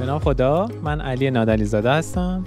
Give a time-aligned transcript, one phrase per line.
[0.00, 2.44] به نام خدا من علی نادلی زاده هستم.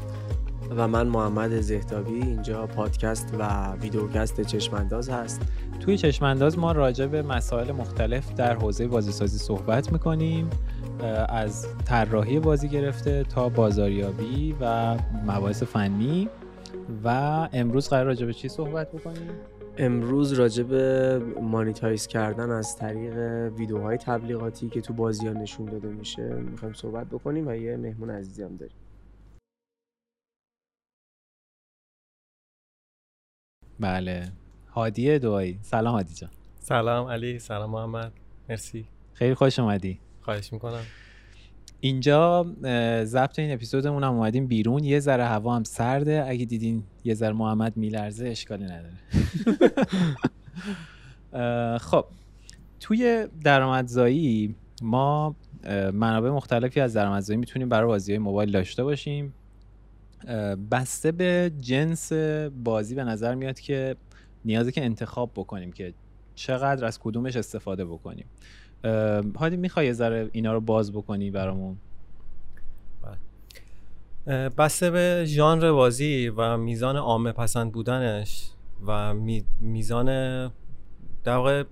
[0.78, 5.42] و من محمد زهتابی اینجا پادکست و ویدیوکست چشمانداز هست.
[5.80, 10.50] توی چشمانداز ما راجع به مسائل مختلف در حوزه بازیسازی صحبت می‌کنیم
[11.30, 14.96] از طراحی بازی گرفته تا بازاریابی و
[15.28, 16.30] مباحث فنی
[17.04, 17.08] و
[17.54, 19.30] امروز قرار راجع به چی صحبت بکنیم؟
[19.78, 23.18] امروز راجع به مانیتایز کردن از طریق
[23.58, 28.10] ویدیوهای تبلیغاتی که تو بازی ها نشون داده میشه می‌خوایم صحبت بکنیم و یه مهمون
[28.10, 28.76] عزیزی هم داریم.
[33.80, 34.32] بله.
[34.72, 35.60] هادی دعایی.
[35.62, 36.30] سلام هادی جان.
[36.60, 37.40] سلام علی.
[37.40, 38.12] سلام محمد.
[38.50, 38.88] مرسی.
[39.14, 40.00] خیلی خوش اومدی.
[40.22, 40.84] خواهش می‌کنم.
[41.84, 42.46] اینجا
[43.04, 44.84] ضبط این اپیزودمون هم اومدیم بیرون.
[44.84, 46.26] یه ذره هوا هم سرده.
[46.28, 48.98] اگه دیدین یه ذره محمد میلرزه اشکالی نداره.
[51.88, 52.06] خب
[52.80, 55.36] توی درآمدزایی ما
[55.94, 59.34] منابع مختلفی از درآمدزایی می‌تونیم برای بازی های موبایل داشته باشیم.
[60.72, 62.14] بسته به جنس
[62.64, 63.96] بازی به نظر میاد که
[64.46, 65.94] نیازه که انتخاب بکنیم که
[66.36, 68.26] چقدر از کدومش استفاده بکنیم.
[69.40, 71.78] هادی می‌خوای یه ذره اینا رو باز بکنی برامون
[73.02, 74.50] بله.
[74.50, 78.50] بسته به ژانر بازی و میزان عامه پسند بودنش
[78.88, 79.14] و
[79.60, 80.08] میزان
[81.24, 81.64] در واقع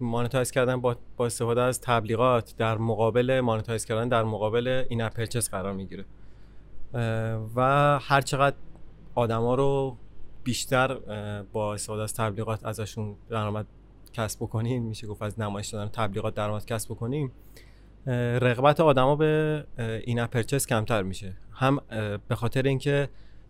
[0.00, 5.50] مانتایز کردن با, با استفاده از تبلیغات در مقابل مانتایز کردن در مقابل این اپرچس
[5.50, 6.04] قرار می‌گیره
[7.56, 8.56] و هر چقدر
[9.14, 9.96] آدما رو
[10.44, 10.94] بیشتر
[11.52, 13.66] با استفاده از تبلیغات ازشون درآمد
[14.12, 17.32] کسب بکنیم میشه گفت از نمایش دادن تبلیغات درآمد کسب بکنیم
[18.06, 19.64] رغبت آدما به
[20.04, 21.36] این اپرچس کمتر میشه.
[21.52, 21.80] هم
[22.28, 23.08] به خاطر اینکه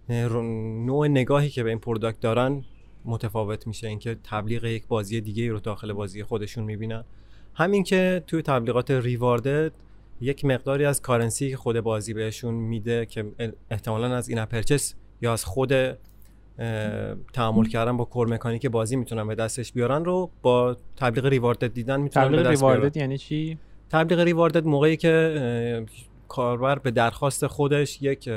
[0.09, 2.65] نوع نگاهی که به این product دارن
[3.05, 3.89] متفاوت میشه.
[3.89, 7.05] اینکه تبلیغ یک بازی دیگه رو داخل بازی خودشون می‌بینن.
[7.55, 9.73] همین که توی تبلیغات rewarded
[10.21, 13.33] یک مقداری از currency که خود بازی بهشون میده که
[13.71, 15.73] احتمالا از این in-app purchase یا از خود
[17.33, 20.31] تعامل کردن با core mechanic بازی می‌تونن به دستش بیارن رو.
[20.43, 23.59] با تبلیغ rewarded دیدن می‌تونن به دست rewarded یعنی چی؟
[23.91, 25.87] تبلیغ rewarded موقعی که
[26.29, 28.31] کاربر به درخواست خودش یک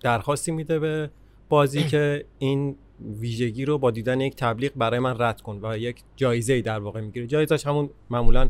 [0.00, 1.10] درخواستی میده به
[1.48, 2.76] بازی که این
[3.18, 6.78] ویژگی رو با دیدن یک تبلیغ برای من رد کن و یک جایزه ای در
[6.78, 7.26] واقع می‌گیره.
[7.26, 8.48] جایزش همون معمولا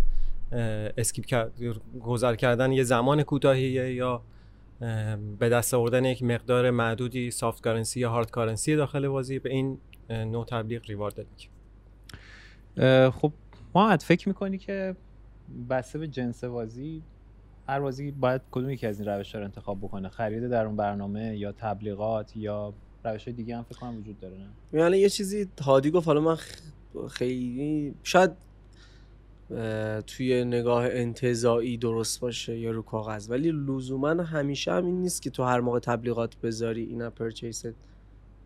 [0.98, 1.48] skip
[2.00, 4.22] گذر کردن یه زمان کوتاهیه یا
[5.38, 9.78] به دست آوردن یک مقدار معدودی soft currency یا hard currency داخل بازی به این
[10.10, 11.50] نوع تبلیغ ریوارد میگیم
[13.10, 13.32] خب
[13.74, 14.96] ما فکر می‌کنی که
[15.70, 17.02] بسته به جنس بازی
[17.66, 21.36] هر بازی باید کدوم یکی از این روش رو انتخاب بکنه؟ خرید در اون برنامه
[21.36, 22.74] یا تبلیغات یا
[23.04, 26.36] روش دیگه هم فکر کنم وجود داره نه؟ یعنی یه چیزی هادی گفت حالا من
[27.10, 28.30] خیلی شاید
[30.06, 33.30] توی نگاه انتظایی درست باشه یا رو کاغذ.
[33.30, 37.74] ولی لزوما همیشه هم این نیست که تو هر موقع تبلیغات بذاری اینا پرچیست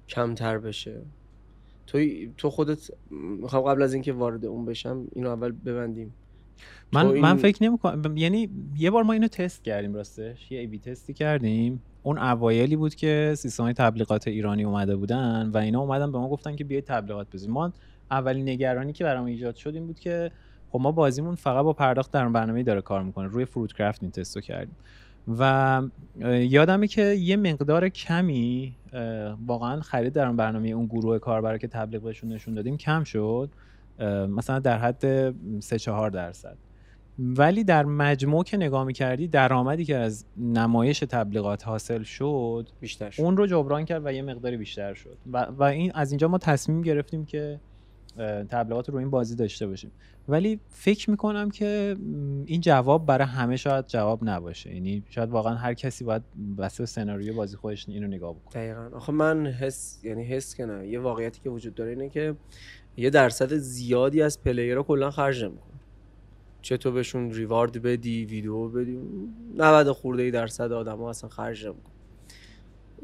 [0.09, 1.03] کمتر بشه.
[1.87, 1.99] تو
[2.37, 2.91] تو خودت
[3.41, 6.15] می‌خوام قبل از اینکه وارد اون بشم اینو اول ببندیم.
[6.93, 10.53] من من فکر نمی‌کنم یعنی یه بار ما اینو تست کردیم راستش.
[10.53, 11.83] یه ای بی تستی کردیم.
[12.03, 16.57] اون اوایلی بود که سیستم تبلیغات ایرانی اومده بودن و اینا اومدن به ما گفتن
[16.57, 17.73] که بیاید تبلیغات بزنید ما
[18.11, 20.31] اولین نگرانی که برام ایجاد شد این بود که
[20.75, 23.29] خب ما بازیمون فقط با پرداخت در برنامه داره کار می‌کنه.
[23.29, 24.77] روی فروت کرافت این تستو کردیم.
[25.39, 25.83] و
[26.25, 28.77] یادمه که یه مقدار کمی
[29.47, 33.51] واقعا خرید در اون برنامه اون گروه کاربر که تبلیغ بهشون نشون دادیم کم شد.
[34.29, 36.57] مثلا در حد 3 4 درصد.
[37.19, 43.23] ولی در مجموع که نگاه می‌کردی درآمدی که از نمایش تبلیغات حاصل شد بیشتر شد.
[43.23, 45.17] اون رو جبران کرد و یه مقداری بیشتر شد.
[45.33, 47.61] و, و این از اینجا ما تصمیم گرفتیم که
[48.49, 49.91] تبلیغات رو این بازی داشته باشیم.
[50.29, 51.97] ولی فکر می‌کنم که
[52.47, 54.75] این جواب برای همه شاید جواب نباشه.
[54.75, 56.23] یعنی شاید واقعا هر کسی باید
[56.59, 58.55] بسته سناریو بازی خودش اینو نگاه بکنه.
[58.55, 58.97] دقیقا.
[58.97, 60.89] آخه من حس یعنی حس که نه.
[60.89, 62.35] یه واقعیتی که وجود داره اینه که
[62.97, 65.51] یه درصد زیادی از پلیرها کلا خرج
[66.63, 68.99] چه تو بهشون ریوارد بدی ویدیو بدی.
[69.56, 71.94] 90 خورده ای درصد آدما اصلا خرج نمی‌کنن.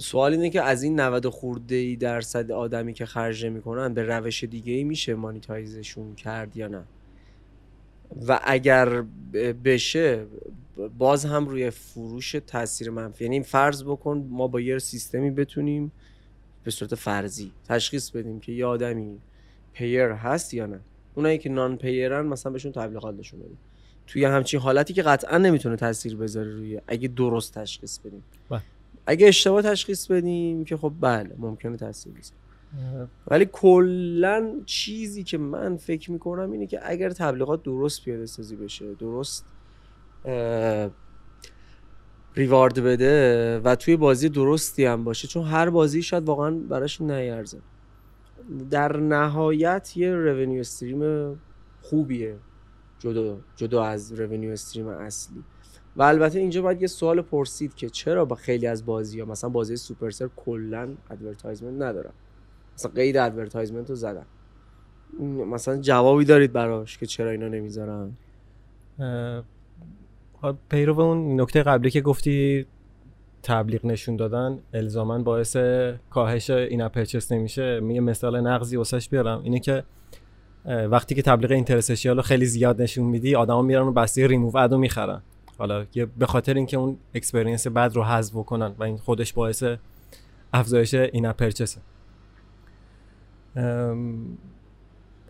[0.00, 4.44] سوال اینه که از این 90 خورده ای درصد آدمی که خرج می‌کنن به روش
[4.44, 6.82] دیگه ای میشه مانیتایزشون کرد یا نه؟
[8.29, 9.05] و اگر
[9.64, 10.26] بشه
[10.99, 13.25] باز هم روی فروش تاثیر منفی.
[13.25, 15.93] یعنی فرض بکن ما با یه سیستمی بتونیم
[16.64, 19.19] به صورت فرضی تشخیص بدیم که یه آدمی
[19.73, 20.81] پیر هست یا نه.
[21.14, 23.58] اونایی که نان پیرن مثلا بهشون تبلیغات نشون بدیم.
[24.06, 28.23] توی همچین حالتی که قطعا نمی‌تونه تاثیر بذاره روی اگه درست تشخیص بدیم.
[28.50, 28.62] بله.
[29.10, 33.08] اگه اشتباه تشخیص بدیم که خب بله ممکنه تاثیر بذاره.
[33.26, 38.94] ولی کلا چیزی که من فکر می‌کنم اینه که اگر تبلیغات درست پیاده سازی بشه
[38.94, 39.44] درست
[42.37, 47.58] reward بده و توی بازی درستی هم باشه چون هر بازی شاید واقعا براش نیارزه.
[48.70, 51.34] در نهایت یه revenue stream
[51.82, 52.36] خوبیه
[52.98, 55.42] جدا, جدا از revenue stream اصلی.
[55.96, 59.50] و البته اینجا باید یه سوال پرسید که چرا با خیلی از بازی ها مثلا
[59.50, 62.12] بازی سوپرسل کلا advertisement ندارن؟
[62.75, 64.26] مثلا قید advertisement رو زدن.
[65.50, 68.12] مثلا جوابی دارید براش که چرا اینا نمی‌ذارن؟
[70.69, 72.66] پیرو اون نکته قبلی که گفتی
[73.43, 75.56] تبلیغ نشون دادن الزاما باعث
[76.10, 77.81] کاهش in-app purchase نمیشه.
[77.88, 79.40] یه مثال نقضی واسش بیارم.
[79.43, 79.84] اینه که
[80.64, 84.78] وقتی که تبلیغ interstitial رو خیلی زیاد نشون میدی آدما میرن و بسته ریموو ادو
[84.78, 85.22] می‌خرن.
[85.60, 85.86] حالا
[86.18, 89.64] به خاطر اینکه اون experience بد رو حذف کنن و این خودش باعث
[90.52, 91.81] افزایش in-app purchase ه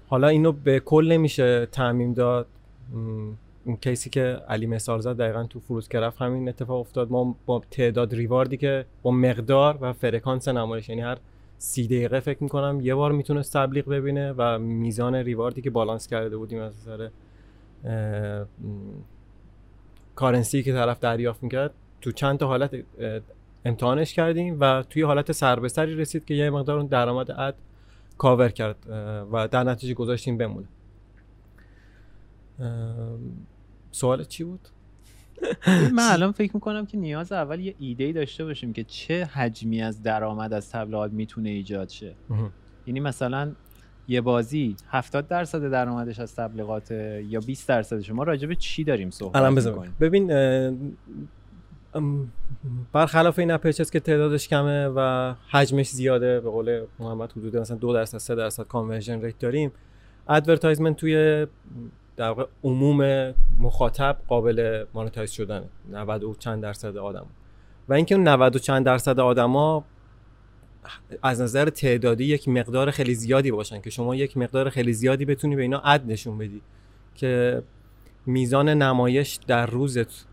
[0.09, 2.47] حالا اینو به کل نمیشه تعمیم داد.
[3.65, 7.11] اون case ی که علی مثال زد دقیقا تو فروزکرف همین اتفاق افتاد.
[7.11, 11.19] ما با تعداد reward ی که با مقدار و فرکانس نمایش یعنی هر
[11.59, 16.07] سی دقیقه فکر می‌کنم یه بار می‌تونست تبلیغ ببینه و میزان reward ی که بالانس
[16.07, 17.09] کرده بودیم از نظر
[20.15, 22.77] currency که طرف دریافت می‌کرد تو چند تا حالت
[23.65, 27.55] امتحانش کردیم و توی حالت سربستری رسید که یه مقدار اون درآمد ad
[28.19, 28.77] cover کرد
[29.33, 30.67] و در نتیجه گذاشتیم بمونه.
[33.91, 34.61] سوال چی بود؟
[35.97, 40.03] من الان فکر می‌کنم که نیاز اول یه ایده داشته باشیم که چه حجمی از
[40.03, 42.15] درآمد از تبلیغات می‌تونه ایجاد شه.
[42.87, 43.53] یعنی مثلا
[44.11, 49.11] یه بازی 70 درصد درآمدش از تبلیغات یا 20 درصدش ما راجع به چی داریم
[49.11, 50.27] صحبت الان ببین
[52.93, 57.77] برخلاف این in-app purchase که تعدادش کمه و حجمش زیاده به قول محمد حدود مثلا
[57.77, 59.73] 2 درصد 3 درصد conversion rate داریم.
[60.29, 61.47] advertisement توی
[62.17, 67.27] در واقع عموم مخاطب قابل monetize شدن 90 و چند درصد آدم.
[67.89, 69.85] و اینکه اون 90 و چند درصد آدما
[71.23, 75.57] از نظر تعدادی یک مقدار خیلی زیادی باشن که شما یک مقدار خیلی زیادی بتونی
[75.57, 76.63] به اینا ad نشون بدی.
[77.15, 77.63] که
[78.27, 80.27] میزان نمایش در روزت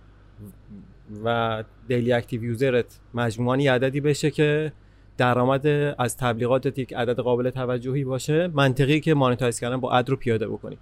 [1.23, 4.71] و daily active user ت مجموعا یه عددی بشه که
[5.17, 5.67] درآمد
[5.97, 10.47] از تبلیغاتت یک عدد قابل توجهی باشه منطقی که مانیتایز کردن با اد رو پیاده
[10.47, 10.77] بکنی.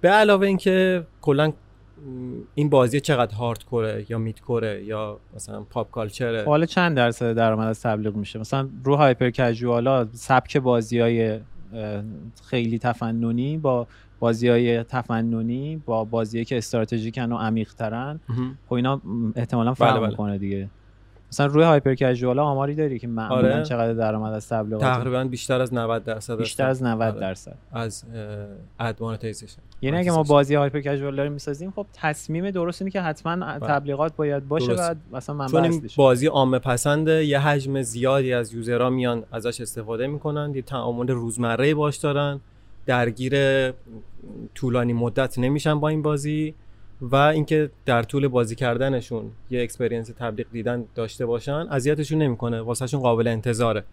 [0.00, 1.52] به علاوه اینکه کلا
[2.54, 7.32] این بازی چقدر هارد کوره یا میت کوره یا مثلا پاپ کالچره حالا چند درصد
[7.32, 11.40] درآمد از تبلیغ میشه؟ مثلا رو هایپر کژوالا سبک بازی های
[12.44, 13.86] خیلی تفننی با
[14.20, 18.20] بازی های تفننی با بازی که استراتژیکن و عمیق ترن
[18.66, 19.00] خب اینا
[19.36, 20.38] احتمالا فرق بله بله.
[20.38, 20.68] دیگه.
[21.34, 23.62] مثلا روی hyper casual آماری داری که معمولا آره.
[23.62, 27.20] چقدر درآمد از تبلیغات؟ تقریبا بیشتر از 90 درصد بیشتر از 90 آره.
[27.20, 27.54] درصد.
[27.72, 28.04] از
[28.80, 33.00] ad monetization یعنی اگه ما بازی hyper casual داریم می‌سازیم خب تصمیم درست اینه که
[33.00, 33.58] حتما.
[33.58, 38.54] تبلیغات باید باشه و مثلا من چون این بازی عامه پسنده یه حجم زیادی از
[38.54, 42.40] user ها میان ازش استفاده می‌کنن یه تعامل روزمره باش دارن
[42.86, 43.34] درگیر
[44.54, 46.54] طولانی مدت نمیشن با این بازی.
[47.10, 52.60] و اینکه در طول بازی کردنشون یه experience تبلیغ دیدن داشته باشن اذیتشون نمی‌کنه.
[52.60, 53.84] واسهشون قابل انتظاره.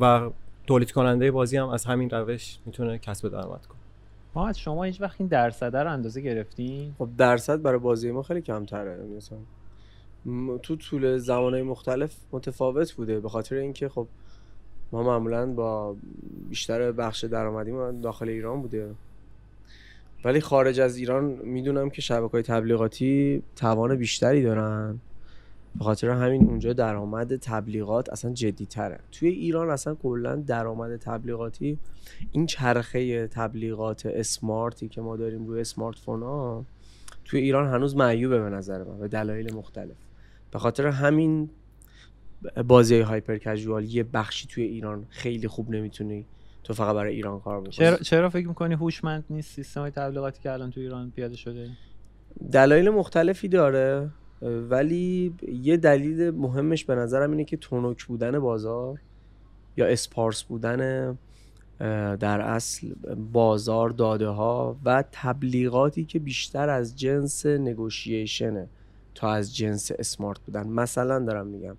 [0.00, 0.30] و
[0.66, 3.78] تولید کننده بازی هم از همین روش می‌تونه کسب درآمد کنه.
[4.34, 8.22] ما از شما هیچ وقت این درصد رو اندازه گرفتین؟ خب درصد برای بازی ما
[8.22, 8.98] خیلی کمتره.
[9.16, 9.38] مثلا
[10.62, 13.20] تو طول زمانهای مختلف متفاوت بوده.
[13.20, 14.06] به خاطر اینکه خب
[14.92, 15.96] ما معمولا با
[16.48, 18.94] بیشتر بخش درآمدی ما داخل ایران بوده.
[20.24, 25.00] ولی خارج از ایران می‌دونم که شبکه های تبلیغاتی توان بیشتری دارن.
[25.78, 31.78] به خاطر همین اونجا درآمد تبلیغات اصلا جدی تره توی ایران اصلا کلا درآمد تبلیغاتی
[32.32, 36.64] این چرخه تبلیغات اسمارتی که ما داریم روی اسمارت فون ها
[37.24, 39.96] توی ایران هنوز معیوبه به نظر من به دلایل مختلف.
[40.50, 41.50] به خاطر همین
[42.66, 46.24] بازی هایپر کژوال یه بخشی توی ایران خیلی خوب نمی‌تونی
[46.68, 47.72] تو فقط برای ایران کار می‌کنی.
[47.72, 51.70] چرا, چرا فکر می‌کنی هوشمند نیست سیستم های تبلیغاتی که الان تو ایران پیاده شده؟
[52.52, 54.10] دلایل مختلفی داره
[54.42, 59.00] ولی یه دلیل مهمش به نظرم اینه که تونک بودن بازار
[59.76, 61.18] یا اسپارس بودن
[62.16, 62.94] در اصل
[63.32, 68.68] بازار داده ها و تبلیغاتی که بیشتر از جنس نگوشیشنه
[69.14, 70.66] تا از جنس smart بودن.
[70.66, 71.76] مثلا دارم میگم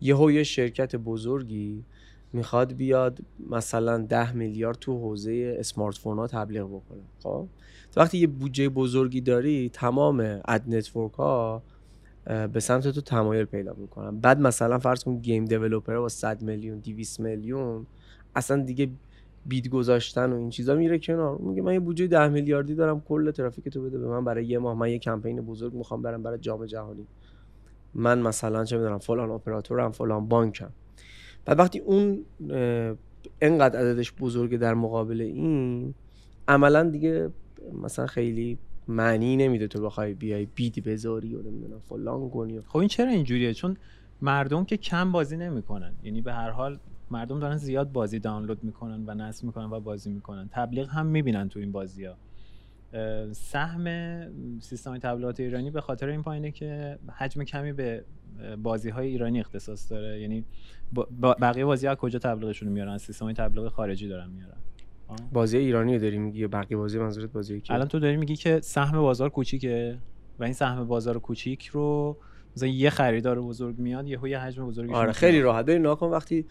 [0.00, 1.84] یهو یه شرکت بزرگی
[2.32, 3.18] می‌خواد بیاد
[3.50, 7.02] مثلا ده میلیارد تو حوزه smartphone ها تبلیغ بکنه.
[7.22, 7.48] خب؟
[7.96, 11.62] وقتی یه بودجه بزرگی داری تمام ad network ها
[12.52, 14.20] به سمت تو تمایل پیدا می‌کنن.
[14.20, 17.86] بعد مثلا فرض کن game developer با 100 میلیون 200 میلیون
[18.34, 18.90] اصلا دیگه
[19.46, 21.38] bid گذاشتن و این چیزا میره کنار.
[21.38, 24.58] میگه من یه بودجه ده میلیاردی دارم کل ترافیک تو بده به من برای یه
[24.58, 24.74] ماه.
[24.78, 27.06] من یه کمپین بزرگ می‌خوام برم برای جام جهانی.
[27.94, 30.70] من مثلا چه می‌دونم فلان اپراتورم فلان بانکم.
[31.50, 32.24] بعد وقتی اون
[33.40, 35.94] انقدر عددش بزرگه در مقابل این
[36.48, 37.30] عملا دیگه
[37.82, 42.88] مثلا خیلی معنی نمیده تو بخوای بیای بید بذاری و نمی‌دونم فلان کنی خب این
[42.88, 43.76] چرا اینجوریه؟ چون
[44.22, 45.92] مردم که کم بازی نمی‌کنن.
[46.02, 46.78] یعنی به هر حال
[47.10, 50.48] مردم دارن زیاد بازی دانلود می‌کنن و نصب می‌کنن و بازی می‌کنن.
[50.52, 52.16] تبلیغ هم می‌بینن تو این بازی ها
[53.32, 53.86] سهم
[54.60, 58.04] سیستم تبلیغات ایرانی به خاطر این پایینه که حجم کمی به
[58.62, 60.20] بازی های ایرانی اختصاص داره.
[60.20, 60.44] یعنی
[61.40, 64.56] بقیه بازی ها کجا تبلیغشون میارن؟ سیستم تبلیغ خارجی دارن میارن.
[65.32, 69.28] بازی ایرانی داری میگی بقیه بازی منظورت بازی الان تو داری میگی که سهم بازار
[69.28, 69.98] کوچیکه
[70.38, 72.16] و این سهم بازار کوچیک رو
[72.56, 75.64] مثلا یه خریدار بزرگ میاد یهو یه حجم بزرگی آره خیلی راحت.
[75.64, 76.46] ببین ناکن وقتی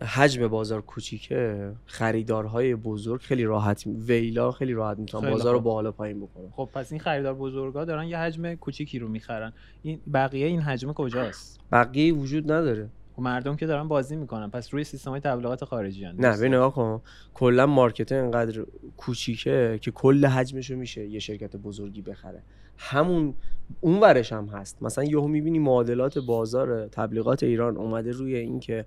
[0.00, 6.20] حجم بازار کوچیکه خریدارهای بزرگ خیلی راحت ویلا خیلی راحت می‌تونن بازار رو بالا پایین
[6.20, 6.50] بکنن.
[6.50, 9.52] خب پس این خریدار بزرگا دارن یه حجم کوچیکی رو می‌خرن.
[9.82, 12.88] این بقیه این حجم کجاست؟ بقیه وجود نداره.
[13.16, 14.50] خب مردم که دارن بازی می‌کنن.
[14.50, 16.14] پس روی سیستم های تبلیغات خارجی هن.
[16.18, 17.00] نه ببین نگاه کن
[17.34, 22.42] کلا مارکت انقدر کوچیکه که کل حجمشو میشه یه شرکت بزرگی بخره.
[22.76, 23.34] همون
[23.80, 24.82] اون ورش هم هست.
[24.82, 28.84] مثلا یهو می‌بینی معادلات بازار تبلیغات ایران اومده روی اینکه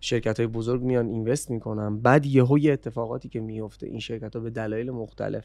[0.00, 1.98] شرکت های بزرگ میان اینوست می‌کنن.
[1.98, 5.44] بعد یهو یه اتفاقاتی که میفته این شرکت ها به دلایل مختلف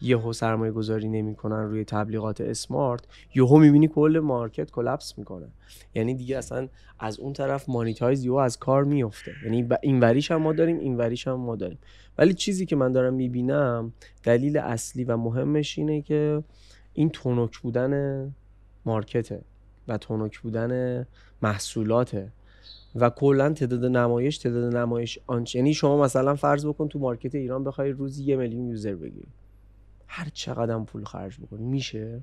[0.00, 3.04] یهو سرمایه گذاری نمی‌کنن روی تبلیغات smart
[3.34, 5.46] یهو می‌بینی کل market collapse می‌کنه.
[5.94, 10.42] یعنی دیگه اصلا از اون طرف monetize یهو از کار میفته یعنی این وریش هم
[10.42, 11.78] ما داریم این وریش هم ما داریم.
[12.18, 13.92] ولی چیزی که من دارم می‌بینم
[14.24, 16.42] دلیل اصلی و مهمش اینه که
[16.92, 18.34] این تنک بودن
[18.84, 19.40] market ه
[19.88, 21.06] و تنک بودن
[21.42, 22.32] محصولاته
[22.94, 27.64] و کلا تعداد نمایش تعداد نمایش آنچه یعنی شما مثلا فرض بکن تو market ایران
[27.64, 29.28] بخوای روزی یه میلیون user بگیری.
[30.06, 32.20] هر چقدر پول خرج بکنی میشه؟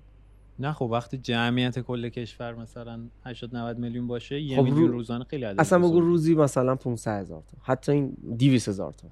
[0.59, 5.23] نه خب وقتی جمعیت کل کشور مثلا 80 90 میلیون باشه یه خب میلیون روزانه
[5.23, 7.57] خیلی عدد اصلا بگو روزی مثلا 500 هزار تا.
[7.61, 9.07] حتی این 200 هزار تا.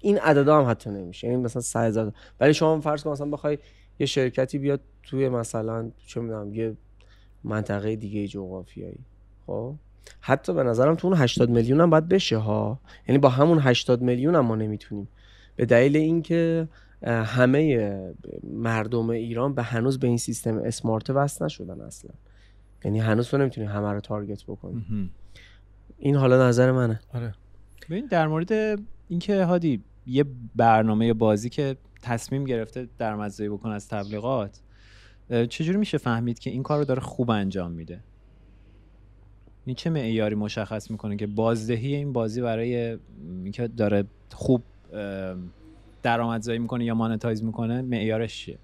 [0.00, 1.28] این عددا هم حتی نمیشه.
[1.28, 3.58] یعنی مثلا 100 هزار ولی شما فرض کن مثلا بخوای
[3.98, 6.76] یه شرکتی بیاد توی مثلا چه می‌دونم یه
[7.44, 8.98] منطقه دیگه جغرافیایی.
[9.46, 9.74] خب؟
[10.20, 12.80] حتی به نظرم تو اون 80 میلیون هم باید بشه ها.
[13.08, 15.08] یعنی با همون 80 میلیون هم ما نمی‌تونیم.
[15.56, 16.68] به دلیل اینکه
[17.06, 17.90] همه
[18.42, 22.10] مردم ایران به هنوز به این سیستم اسمارت وصل نشدن اصلا.
[22.84, 25.10] یعنی هنوز تو نمی‌تونی همه رو تارگت بکنی.
[25.98, 27.00] این حالا نظر منه.
[27.14, 27.34] آره.
[27.90, 30.24] ببین در مورد اینکه هادی یه
[30.56, 34.60] برنامه بازی که تصمیم گرفته در مزایی بکن از تبلیغات
[35.48, 38.00] چجوری میشه فهمید که این کار رو داره خوب انجام میده؟
[39.66, 42.98] این چه معیاری مشخص می‌کنه که بازدهی این بازی برای
[43.44, 44.62] اینکه داره خوب
[46.02, 48.58] درآمدزایی می‌کنه یا مانتایز می‌کنه معیارش چیه؟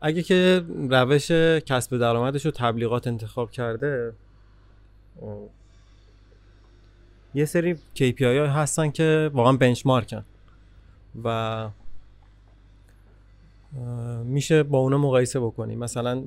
[0.00, 1.30] اگه که روش
[1.66, 4.12] کسب درآمدش رو تبلیغات انتخاب کرده
[7.34, 10.24] یه سری KPI های هستن که واقعا بنچمارکن
[11.24, 11.68] و
[14.24, 15.76] میشه با اونا مقایسه بکنی.
[15.76, 16.22] مثلا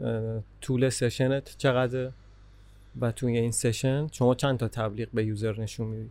[0.62, 2.12] طول session ت چقدر
[3.02, 6.10] و توی این session شما چند تا تبلیغ به user نشون میدی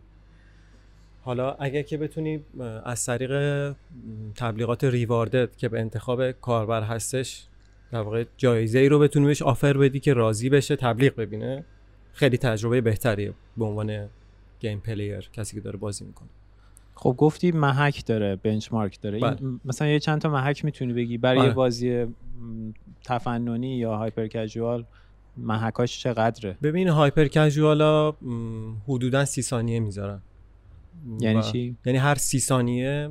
[1.21, 2.43] حالا اگر که بتونی
[2.85, 3.31] از طریق
[4.35, 7.47] تبلیغات rewarded که به انتخاب کاربر هستش
[7.91, 11.63] در واقع جایزه ای رو بتونی بهش offer بدی که راضی بشه تبلیغ ببینه
[12.13, 14.09] خیلی تجربه بهتریه به عنوان
[14.59, 16.29] game player کسی که داره بازی می‌کنه
[16.95, 19.59] خب گفتی محک داره benchmark داره این بله.
[19.65, 21.53] مثلا یه چند تا محک می‌تونی بگی برای آره.
[21.53, 22.05] بازی
[23.03, 24.85] تفننی یا hyper casual
[25.41, 28.13] محکاش چقدره؟ ببین hyper casual ا
[28.87, 30.21] حدودا سی ثانیه می‌ذارن.
[31.19, 33.09] یعنی چی؟ یعنی هر سی ثانیه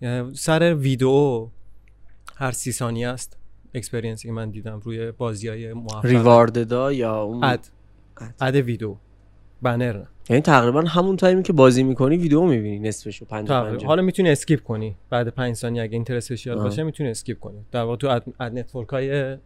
[0.00, 1.48] یعنی سر ویدیو
[2.36, 3.38] هر سی ثانیه است
[3.74, 7.60] experience ی که من دیدم روی بازی های موفق یا اون؟ ad
[8.40, 8.96] ad ویدیو
[9.62, 10.02] بنر.
[10.30, 13.50] یعنی تقریبا همون تایمی که بازی می‌کنی ویدیو می‌بینی نصفشو پنج
[13.84, 14.96] حالا می‌تونی skip کنی.
[15.10, 17.58] بعد پنج ثانیه اگه interest باشه می‌تونی skip کنی.
[17.72, 19.36] در واقع تو ad, ad network های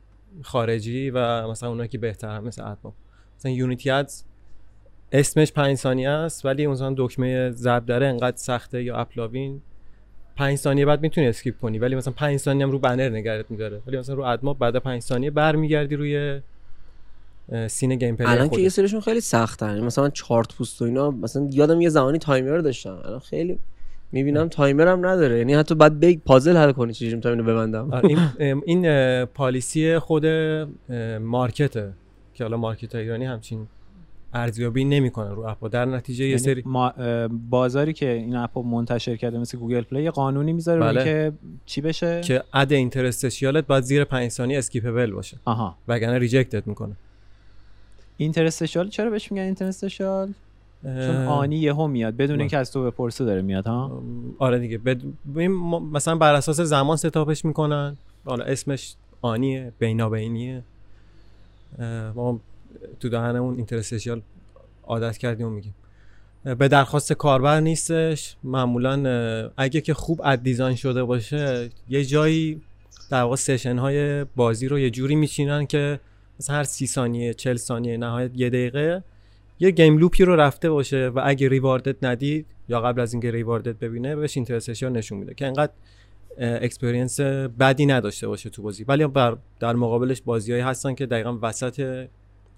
[0.43, 2.93] خارجی و مثلا اونایی که بهتر مثل AdMob و
[3.39, 4.25] مثلا Unity Ads
[5.13, 9.61] اسمش 5 ثانیه است ولی مثلا دکمه ضرب داره انقدر سخته یا AppLovin
[10.37, 13.83] 5 ثانیه بعد می‌تونی skip کنی ولی مثلا 5 ثانیه هم رو بنر نگرت میداره.
[13.87, 16.41] ولی مثلا رو AdMob ا بعد 5 ثانیه برمیگردی روی
[17.69, 21.81] scene gameplay الان که یه سریشون خیلی سخته مثلا چارت پوست و اینا مثلا یادم
[21.81, 23.03] یه زمانی تایمر داشتن.
[23.05, 23.59] الان خیلی
[24.13, 25.39] می‌بینم تایمر هم نداره.
[25.39, 27.91] یعنی حتی باید یک پازل حل کنی چجوری می‌تونم اینو ببندم.
[28.05, 28.19] این
[28.67, 30.27] این policy خود
[31.21, 31.93] مارکته
[32.35, 33.67] که حالا مارکت ایرانی همچین
[34.35, 35.31] ارزیابی نمی‌کنه.
[35.31, 36.93] رو app در نتیجه یه یعنی سری ما
[37.51, 41.05] بازاری که این app رو منتشر کرده مثل Google Play یه قانونی می‌ذاره بله.
[41.05, 41.33] که
[41.67, 45.37] چی بشه؟ که ad interstitial ت باید زیر 5 ثانیه skippable باشه.
[45.45, 45.77] آها.
[45.89, 46.97] وگرنه ریجکتت می‌کنه.
[48.17, 50.33] اینترستشال چرا بهش میگن اینترستشال
[50.83, 52.41] چون آنی یهو میاد بدون.
[52.41, 54.03] اینکه از تو بپرسه داره میاد ها؟
[54.39, 55.01] آره دیگه بد...
[55.93, 57.97] مثلا بر اساس زمان ستاپش می‌کنن.
[58.25, 60.63] حالا اسمش آنیه بینابینیه.
[62.15, 62.41] ما
[63.01, 64.23] تو دهنمون اینترستشیال
[64.85, 65.75] عادت کردیم و میگیم.
[66.45, 68.37] به درخواست کاربر نیستش.
[68.45, 72.61] معمولا اگه که خوب اد دیزاین شده باشه یه جایی
[73.11, 76.01] در واقع session های بازی رو یه جوری میچینن که
[76.41, 79.03] مثلا هر سی ثانیه چل ثانیه نهایت یه دقیقه
[79.61, 83.13] یه game loop ی رو رفته باشه و اگه reward ت ندید یا قبل از
[83.13, 85.73] اینکه reward ت ببینه بهش interstitial نشون میده که انقدر
[86.39, 88.85] experience بدی نداشته باشه تو بازی.
[88.85, 92.07] ولی بر در مقابلش بازیهایی هستن که دقیقا وسط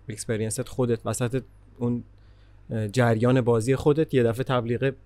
[0.09, 1.43] experience ت خودت وسط
[1.79, 2.05] اون
[2.93, 4.97] جریان بازی خودت یه دفعه تبلیغه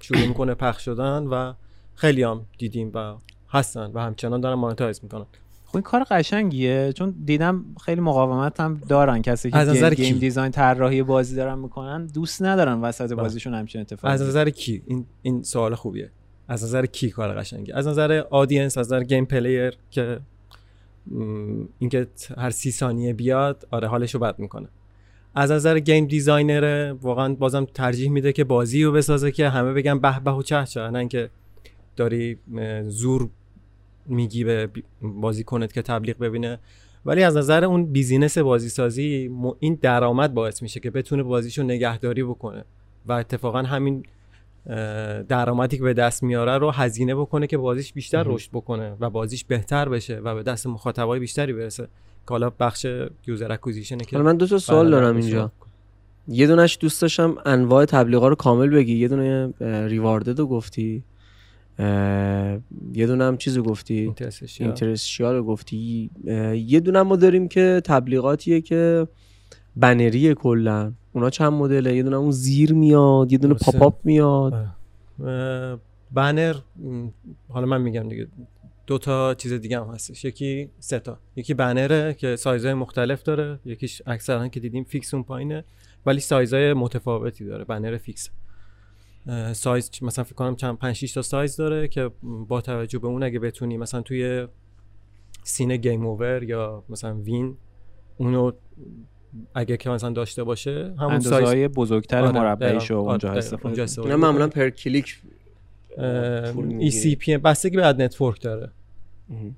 [0.00, 1.52] شروع می‌کنه پخش شدن و
[1.94, 3.14] خیلی هم دیدیم و
[3.50, 5.26] هستن و همچنان دارن monetize می‌کنن.
[5.70, 9.22] خب این کار قشنگیه چون دیدم خیلی مقاومت هم دارن.
[9.22, 13.54] کسی که از نظر game؟ game design طراحی بازی دارن می‌کنن دوست ندارن وسط بازیشون
[13.54, 16.10] همچین اتفاقی از نظر کی؟ این این سوال خوبیه.
[16.48, 20.20] از نظر کی کار قشنگی از نظر audience از نظر game player که
[21.78, 22.06] اینکه
[22.38, 24.68] هر سی ثانیه بیاد آره حالشو بد می‌کنه.
[25.34, 29.98] از نظر game designer واقعا بازم ترجیح میده که بازی رو بسازه که همه بگن
[29.98, 30.80] به به و چه چه.
[30.80, 31.30] نه اینکه
[31.96, 32.38] داری
[32.86, 33.28] زور
[34.06, 36.58] میگی به بی- بازیکنت که تبلیغ ببینه.
[37.06, 41.62] ولی از نظر اون business بازی سازی م- این درآمد باعث میشه که بتونه بازیشو
[41.62, 42.64] نگهداری بکنه
[43.06, 44.02] و اتفاقا همین
[45.28, 48.22] درآمدی که به دست میاره رو هزینه بکنه که بازیش بیشتر.
[48.26, 51.82] رشد بکنه و بازیش بهتر بشه و به دست مخاطبای بیشتری برسه.
[51.82, 51.88] که
[52.30, 52.86] حالا بخش
[53.26, 55.52] یوزر اکوزیشنه که من دو تا سوال دارم اینجا.
[56.28, 58.94] یه دونش دوست داشتم انواع تبلیغا رو کامل بگی.
[58.96, 59.52] یه دونه
[59.86, 61.02] ریواردد رو گفتی.
[62.94, 64.14] یه دونه هم چیز رو گفتی.
[64.58, 66.10] اینترستشیال رو گفتی.
[66.66, 69.08] یه دونه ما داریم که تبلیغاتیه که
[69.76, 70.92] بنریه کلا.
[71.12, 73.54] اونا چند مدله؟ یه دونه اون زیر میاد یه دونه.
[73.54, 74.54] پاپ اپ میاد.
[75.18, 75.78] آره.
[76.12, 76.54] بنر
[77.48, 78.28] حالا من میگم دیگه.
[78.86, 80.24] دو تا چیز دیگه هم هستش.
[80.24, 81.18] یکی سه تا.
[81.36, 83.58] یکی بنره که سایزهای مختلف داره.
[83.64, 85.64] یکیش اکثرا که دیدیم fix اون پایینه.
[86.06, 87.64] ولی سایزهای متفاوتی داره.
[87.64, 88.30] بنر fix.
[89.52, 93.22] سایز مثلا فکر کنم چند 5 6 تا سایز داره که با توجه به اون
[93.22, 94.48] اگه بتونی مثلا توی
[95.44, 97.56] scene game over یا مثلا win
[98.16, 98.52] اونو
[99.54, 103.10] اگه که مثلا داشته باشه همون اندازه سایز های بزرگتر آره، مربعیشو دقیقاً.
[103.10, 103.84] اونجا آره، استفاده اونجا کنی.
[103.84, 104.48] استفاده اینا معمولا.
[104.48, 105.22] پر کلیک
[106.78, 106.90] ای.
[106.90, 108.72] سی پی بستگی به ad network داره.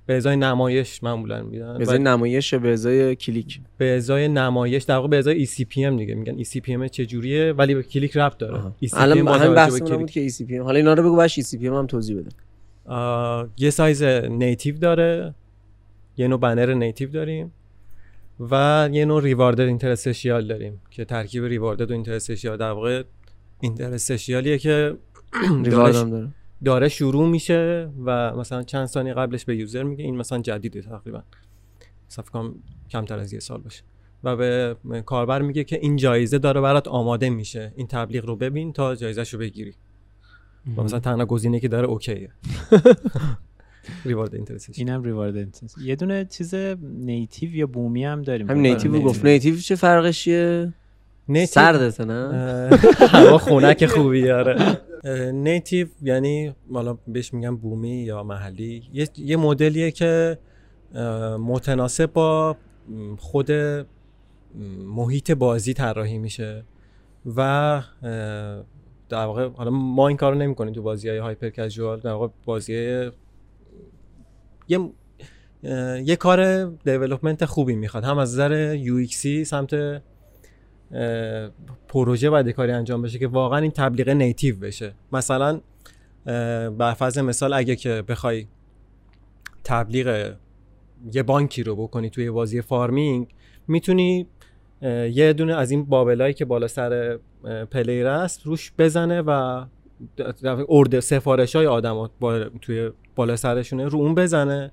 [0.07, 1.79] به ازای نمایش معمولا میدن.
[1.79, 5.97] به ازای و نمایش به ازای کلیک؟ به ازای نمایش در واقع به ازای eCPM
[5.97, 6.35] دیگه میگن.
[6.35, 8.73] eCPM چه جوریه ولی به کلیک ربط داره.
[8.85, 10.11] ECPM الان با همین بحث بود.
[10.11, 12.31] که ای سی پی حالا اینا رو بگو باش ای سی پی هم توضیح بده.
[13.57, 15.35] یه سایز native داره.
[16.17, 17.53] یه نوع بنر native داریم.
[18.51, 23.03] و یه نوع rewarded interstitial داریم که ترکیب rewarded و interstitial در واقع
[23.61, 24.97] اینترستشیالیه که
[25.65, 26.29] ریوارد داره.
[26.65, 30.83] داره داره شروع میشه و مثلا چند ثانیه قبلش به یوزر میگه این مثلا جدیده
[30.83, 31.23] تقریبا.
[32.33, 32.55] کنم
[32.91, 33.83] کمتر از یه سال باشه.
[34.25, 37.73] و به کاربر میگه که این جایزه داره برات آماده میشه.
[37.77, 39.75] این تبلیغ رو ببین تا جایزه رو بگیری.
[40.77, 42.31] و مثلا تنها گزینه که داره اوکیه.
[44.05, 48.51] ریوارد اینترسش اینم ریوارد یه دونه چیز نیتیو یا بومی هم داریم.
[48.51, 49.01] همین نیتیو.
[49.01, 49.25] گفت.
[49.25, 50.73] نیتیو چه فرقش چیه
[51.49, 52.71] سردته نه؟
[53.15, 54.81] هوا خونک خوبی آره.
[55.33, 58.83] نیتیو یعنی حالا بهش میگن بومی یا محلی.
[58.93, 60.39] یه, یه مدلیه که
[61.39, 62.57] متناسب با
[63.19, 63.53] خود
[64.85, 66.65] محیط بازی طراحی میشه
[67.37, 67.83] و
[69.09, 72.73] در واقع حالا ما این کارو نمی‌کنیم تو بازی های هایپر کژوال در واقع بازی
[74.69, 74.91] یه
[76.05, 78.05] یه کار development خوبی می‌خواد.
[78.05, 79.07] هم از نظر یو
[79.45, 80.03] سمت
[81.89, 84.95] پروژه باید کاری انجام بشه که واقعا این تبلیغ native بشه.
[85.13, 85.61] مثلا
[86.79, 88.47] بر فرض مثال اگه که بخوای
[89.65, 90.35] تبلیغ
[91.13, 93.27] یه بانکی رو بکنی توی بازی farming
[93.69, 94.27] می‌تونی
[95.13, 97.19] یه دونه از این bubble ایی که بالا سر
[97.71, 99.65] player است روش بزنه و
[100.69, 102.11] ارد سفارش های آدم
[102.61, 104.73] توی بالا سرشونه رو اون بزنه.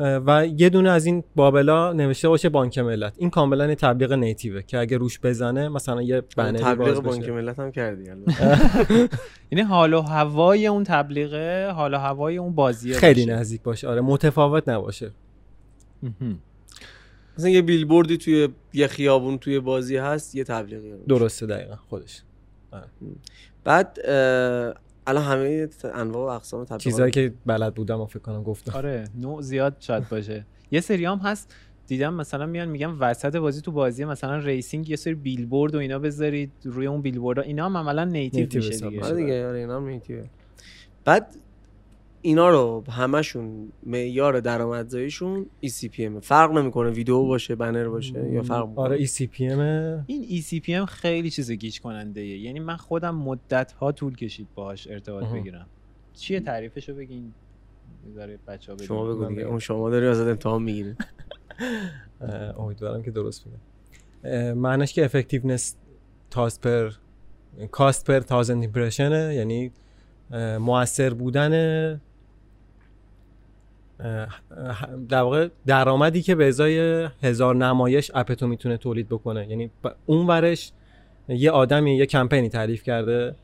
[0.00, 3.14] و یه دونه از این بابلا نوشته باشه بانک ملت.
[3.16, 7.58] این کاملا یه تبلیغ نیتیوه که اگه روش بزنه مثلا یه بنری تبلیغ بانک ملت
[7.58, 8.58] هم کردی البته.
[9.50, 13.26] یعنی حال و هوای اون تبلیغه حال و هوای اون بازیه خیلی.
[13.26, 13.88] نزدیک باشه.
[13.88, 15.10] آره متفاوت نباشه.
[17.38, 22.22] مثلا یه بیلبوردی توی یه خیابون توی بازی هست یه تبلیغی درسته دقیقا خودش.
[23.64, 24.74] بعد اه،
[25.10, 29.04] الان همه انواع و اقسام تبلیغات چیزهایی که بلد بودم و فکر کنم گفتم آره
[29.18, 31.54] نوع زیاد شاید باشه یه سری هم هست
[31.86, 35.98] دیدم مثلا میان میگم وسط بازی تو بازی مثلا racing یه سری بیلبورد و اینا
[35.98, 39.04] بذارید روی اون بیلبورد اینا هم عملا native native میشه دیگه.
[39.04, 40.24] آره دیگه آره اینا هم native ه.
[41.04, 41.36] بعد
[42.22, 48.84] اینا رو همشون معیار درآمدزاییشون ECPM فرق نمی‌کنه ویدیو باشه بنر باشه یا فرق می‌کنه.
[48.84, 49.60] آره ECPM
[50.06, 52.38] این ECPM خیلی چیز گیج کننده ایه.
[52.38, 55.34] یعنی من خودم مدت ها طول کشید باهاش ارتباط آها.
[55.34, 55.66] بگیرم.
[56.12, 57.32] چیه تعریفشو بگین؟
[58.06, 59.42] می‌ذاره بچه ها شما بگو دیگه.
[59.42, 60.94] اون شما داری ازت امتحان می‌گیری
[62.58, 65.76] امیدوارم که درست بگم معنیش که افکتیونس
[66.30, 66.90] تاست پر
[67.70, 69.72] کاست پر تازند ایمپرشنه یعنی
[70.30, 72.00] اه، مؤثر بودن
[75.08, 79.46] در واقع درآمدی که به ازای هزار نمایش اپتو می‌تونه تولید بکنه.
[79.48, 79.70] یعنی
[80.06, 80.72] اون ورش
[81.28, 83.34] یه آدمی یه کمپینی تعریف کرده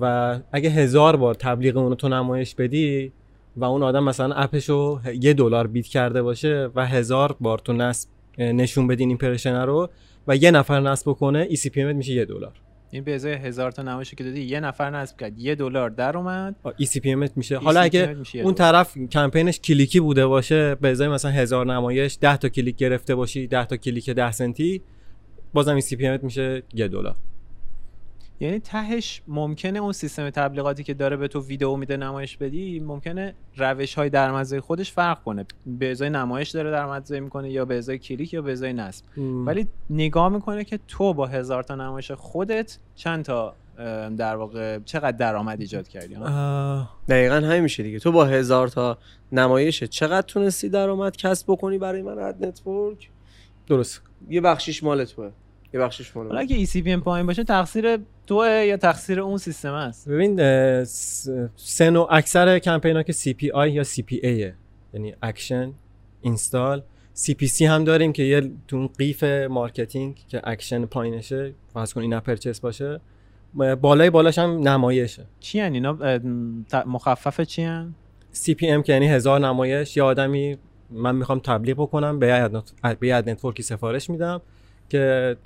[0.00, 3.12] و اگه هزار بار تبلیغ اونو تو نمایش بدی
[3.56, 8.08] و اون آدم مثلا اپشو یه دلار بیت کرده باشه و هزار بار تو نصب
[8.38, 9.88] نشون بدین این پرشنه رو
[10.28, 12.52] و یه نفر نصب بکنه ای سی پی میشه یه دلار.
[12.94, 15.38] این به ازای هزار تا نمایشی که دادی یه نفر نصب کرد.
[15.38, 16.54] یه دلار در اومد.
[16.76, 17.58] ای سی پی میشه.
[17.58, 18.54] حالا اگه اون.
[18.54, 23.46] طرف کمپینش کلیکی بوده باشه به ازای مثلا هزار نمایش 10 تا کلیک گرفته باشی
[23.46, 24.82] 10 تا کلیک 10 سنتی
[25.52, 27.16] بازم ای سی پی میشه یه دلار.
[28.42, 33.34] یعنی تهش ممکنه اون سیستم تبلیغاتی که داره به تو ویدیو میده نمایش بدی ممکنه
[33.56, 35.46] روش های درآمدزایی خودش فرق کنه.
[35.66, 39.04] به ازای نمایش داره درآمدزایی می‌کنه یا به ازای کلیک یا به ازای نصب.
[39.18, 43.54] ولی نگاه می‌کنه که تو با هزار تا نمایش خودت چند تا
[44.16, 46.14] در واقع چقدر درآمد ایجاد کردی؟
[47.08, 47.98] دقیقا همین میشه دیگه.
[47.98, 48.98] تو با هزار تا
[49.32, 53.10] نمایشه چقدر تونستی درآمد کسب بکنی برای من ad network
[53.66, 54.02] درست.
[54.28, 55.30] یه بخشیش مال توه.
[55.74, 56.42] یه بخشیش مال حالا من.
[56.42, 57.98] اگه ECPM پایین باشه تقصیر
[58.32, 63.12] توه یا تقصیر اون سیستم است؟ ببین اه، س- سه نوع اکثر کمپین ها که
[63.12, 64.52] CPI یا CPA
[64.94, 65.72] یعنی action
[66.22, 66.82] install.
[67.16, 72.20] CPC هم داریم که یه تو اون قیف marketing که اکشن پایینشه فرض کن این
[72.20, 73.00] purchase باشه
[73.80, 75.26] بالای بالاش هم نمایشه.
[75.40, 77.94] چی هن اینا؟ ام، مخفف چی هن؟
[78.34, 79.96] CPM که یعنی هزار نمایش.
[79.96, 80.56] یه آدمی
[80.90, 82.26] من می‌خوام تبلیغ بکنم به
[83.02, 84.40] یه ad network ی سفارش میدم
[84.88, 85.36] که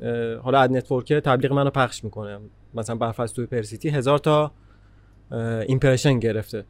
[0.42, 2.38] حالا ad network تبلیغ منو پخش می‌کنه.
[2.77, 4.53] مثلا برفرض توی پرسیتی هزار تا
[5.69, 6.65] impression گرفته.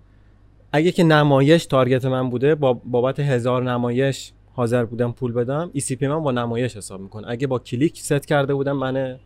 [0.72, 6.22] اگه که نمایش target من بوده با بابت هزار نمایش حاضر بودم پول بدم ECPM
[6.22, 7.30] با نمایش حساب می‌کنه.
[7.30, 9.18] اگه با کلیک ست کرده بودم من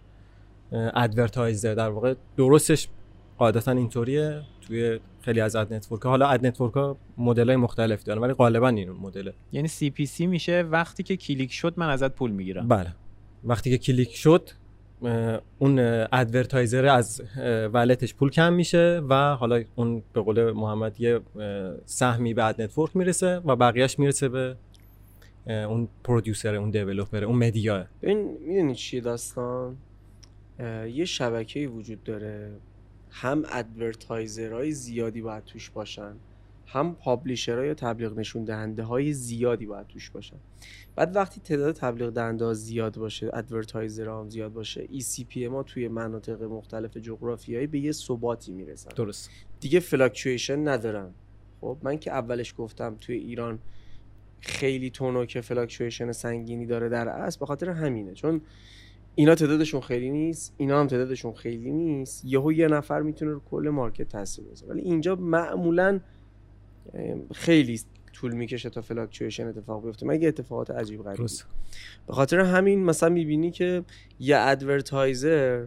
[0.72, 2.88] advertiser در واقع درستش
[3.38, 4.42] قاعدتا اینطوریه.
[4.60, 8.68] توی خیلی از ad network حالا ad network ها مدل های مختلف دارن ولی غالبا
[8.68, 9.34] این مدله.
[9.52, 12.68] یعنی CPC میشه وقتی که کلیک شد من ازت پول می‌گیرم.
[12.68, 12.94] بله.
[13.44, 14.50] وقتی که کلیک شد
[15.58, 15.78] اون
[16.12, 17.22] advertiser از
[17.72, 21.20] wallet ش پول کم میشه و حالا اون به قول محمد یه
[21.84, 24.56] سهمی به ad network می‌رسه و بقیهش می‌رسه به
[25.46, 27.86] اون producer اون developer اون media.
[28.02, 29.76] ببین می‌دونی چیه داستان؟
[30.94, 32.50] یه شبکه وجود داره.
[33.10, 36.12] هم advertiser های زیادی باید توش باشن.
[36.72, 40.36] هم publisher ها یا تبلیغ نشون دهنده های زیادی باید توش باشن.
[40.96, 45.62] بعد وقتی تعداد تبلیغ دهنده ها زیاد باشه advertiser ها هم زیاد باشه ECPM ها
[45.62, 48.90] توی مناطق مختلف جغرافیایی به یه ثباتی می‌رسن.
[48.96, 49.30] درست.
[49.60, 51.10] دیگه fluctuation ندارن.
[51.60, 53.58] خب من که اولش گفتم توی ایران
[54.40, 58.14] خیلی تونو که fluctuation سنگینی داره در اصل به خاطر همینه.
[58.14, 58.40] چون
[59.14, 62.24] اینا تعدادشون خیلی نیست اینا هم تعدادشون خیلی نیست.
[62.24, 64.72] یهو یه نفر می‌تونه رو کل market تاثیر بذاره.
[64.72, 66.00] ولی اینجا معمولا
[67.34, 67.80] خیلی
[68.12, 70.06] طول می‌کشه تا fluctuation اتفاق بیفته.
[70.06, 71.32] مگه اتفاقات عجیب غریبی؟
[72.06, 73.82] به خاطر همین مثلا می‌بینی که
[74.20, 75.66] یه advertiser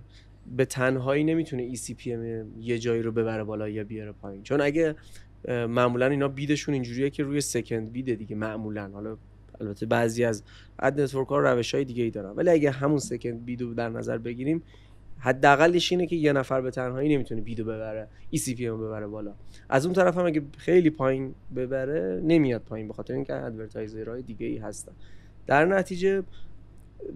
[0.58, 2.17] به تنهایی نمی‌تونه ECPM
[2.60, 4.43] یه جایی رو ببره بالا یا بیاره پایین.
[4.43, 4.95] چون اگه
[5.47, 8.89] معمولا اینا bid شون اینجوریه که روی second bid ه دیگه معمولا.
[8.93, 9.17] حالا
[9.62, 10.43] البته بعضی از
[10.80, 12.30] ad network ها روش های دیگه ای دارن.
[12.30, 14.63] ولی اگه همون second bid و در نظر بگیریم
[15.23, 19.33] حداقلش اینه که یه نفر به تنهایی نمی‌تونه bid و ببره ECPM ببره بالا.
[19.69, 24.21] از اون طرف هم اگه خیلی پایین ببره نمیاد پایین به خاطر اینکه advertiser های
[24.21, 24.91] دیگه ای هستن.
[25.47, 26.23] در نتیجه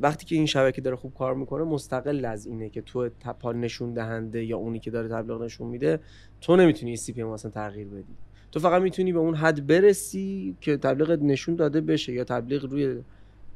[0.01, 3.93] وقتی که این شبکه داره خوب کار می‌کنه مستقل از اینه که تو تپا نشون
[3.93, 5.99] دهنده یا اونی که داره تبلیغ نشون میده
[6.41, 8.15] تو نمی‌تونی CPM اصلا تغییر بدی.
[8.51, 13.01] تو فقط می‌تونی به اون حد برسی که تبلیغ نشون داده بشه یا تبلیغ روی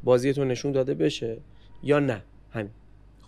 [0.03, 1.37] بازی تو نشون داده بشه
[1.83, 2.23] یا نه.
[2.51, 2.71] همین.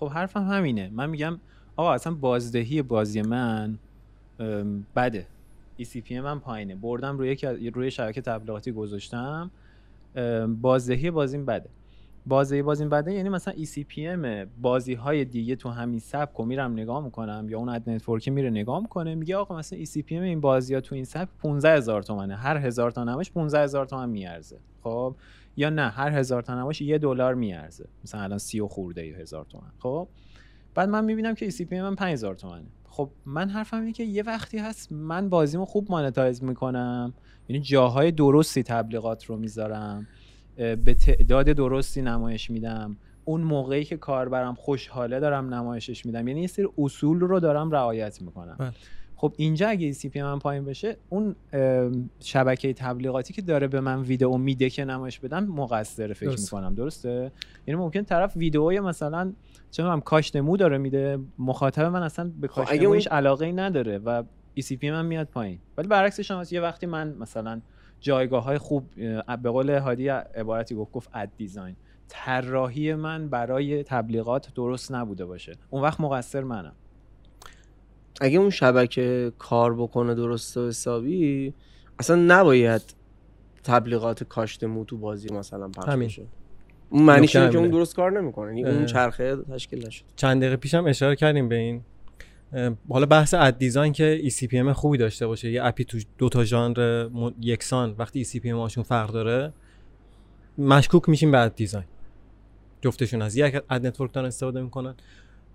[0.04, 0.89] خب حرفم همینه.
[0.94, 1.39] من میگم
[1.76, 3.78] آقا اصلا بازدهی بازی من
[4.96, 5.28] بده.
[5.80, 6.76] ECPM من پایینه.
[6.76, 7.38] بردم روی
[7.74, 9.52] روی شبکه تبلیغاتی گذاشتم.
[10.62, 11.70] بازدهی بازیم بده.
[12.26, 17.04] بازی بازی بده یعنی مثلا ECPM بازی های دیگه تو همین سبک رو میرم نگاه
[17.04, 20.74] می‌کنم یا اون ad network ی میره نگاه می‌کنه میگه آقا مثلا ECPM این بازی
[20.74, 22.36] ها تو این سبک 15 هزار تومنه.
[22.36, 24.58] هر هزار تا نمایش 15 هزار تومن میارزه.
[24.84, 25.16] خب؟
[25.56, 27.88] یا نه هر هزار تا نمایش یه دلار میارزه.
[28.04, 29.72] مثلا الان سی و خورده هزار تومن.
[29.80, 30.08] خب؟
[30.76, 32.63] بعد من می‌بینم که ECPM من 5000 تومنه.
[32.89, 37.13] خب من حرفم اینه که یه وقتی هست من بازیمو خوب مانتایز می‌کنم.
[37.50, 40.08] یعنی جاهای درستی تبلیغات رو می‌ذارم.
[40.56, 42.98] به تعداد درستی نمایش میدم.
[43.26, 46.28] اون موقعی که کاربرم خوشحاله دارم نمایشش میدم.
[46.28, 48.56] یعنی یه سری اصول رو دارم رعایت می‌کنم.
[48.60, 48.72] بله.
[49.23, 51.36] خب اینجا اگه سی پی من پایین بشه اون
[52.19, 56.53] شبکه تبلیغاتی که داره به من ویدیو میده که نمایش بدم مقصر فکر درست.
[56.53, 56.75] می‌کنم.
[56.75, 57.31] درسته؟
[57.67, 59.33] یعنی ممکن طرف ویدئوی مثلا
[59.71, 63.53] چه می‌دونم کاش نمو داره میده مخاطب من اصلا به کاش خب نمویش علاقه ای
[63.53, 64.23] نداره و
[64.62, 65.59] سی پی من میاد پایین.
[65.77, 67.62] ولی برعکسش هم یه وقتی من مثلا
[67.99, 68.95] جایگاه های خوب
[69.43, 71.75] به قول هادی عبارتی گفت گفت اد دیزاین.
[72.07, 75.55] طراحی من برای تبلیغات درست نبوده باشه.
[75.69, 76.73] اون وقت مقصر منم.
[78.21, 81.54] اگه اون شبکه کار بکنه درست و حسابی
[81.99, 82.82] اصلا نباید
[83.63, 86.26] تبلیغات کاشت مو تو بازی مثلا پخش بشه.
[86.89, 88.60] اون معنیش که اون درست کار نمی‌کنه.
[88.60, 91.82] یعنی اون چرخه تشکیل نشد چند دقیقه پیشم اشاره کردیم به این.
[92.89, 95.52] حالا بحث ad design که ECPM خوبی داشته باشه.
[95.52, 97.10] یه app ی تو دو تا ژانر
[97.41, 99.54] یکسان وقتی ECPM هاشون فرق داره
[100.58, 101.86] مشکوک میشیم به ad design.
[102.82, 104.95] جفتشون از یک ad network دارن استفاده می‌کنن.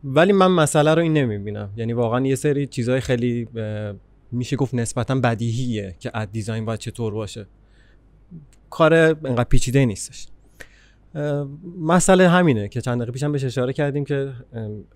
[0.04, 1.70] ولی من مسئله رو این نمی‌بینم.
[1.76, 3.48] یعنی واقعا یه سری چیزهای خیلی
[4.32, 7.46] میشه گفت نسبتا بدیهیه که ad design باید چطور باشه.
[8.70, 10.26] کار انقدر پیچیده نیستش.
[11.80, 14.32] مسئله همینه که چند دقیقه پیشم بهش اشاره کردیم که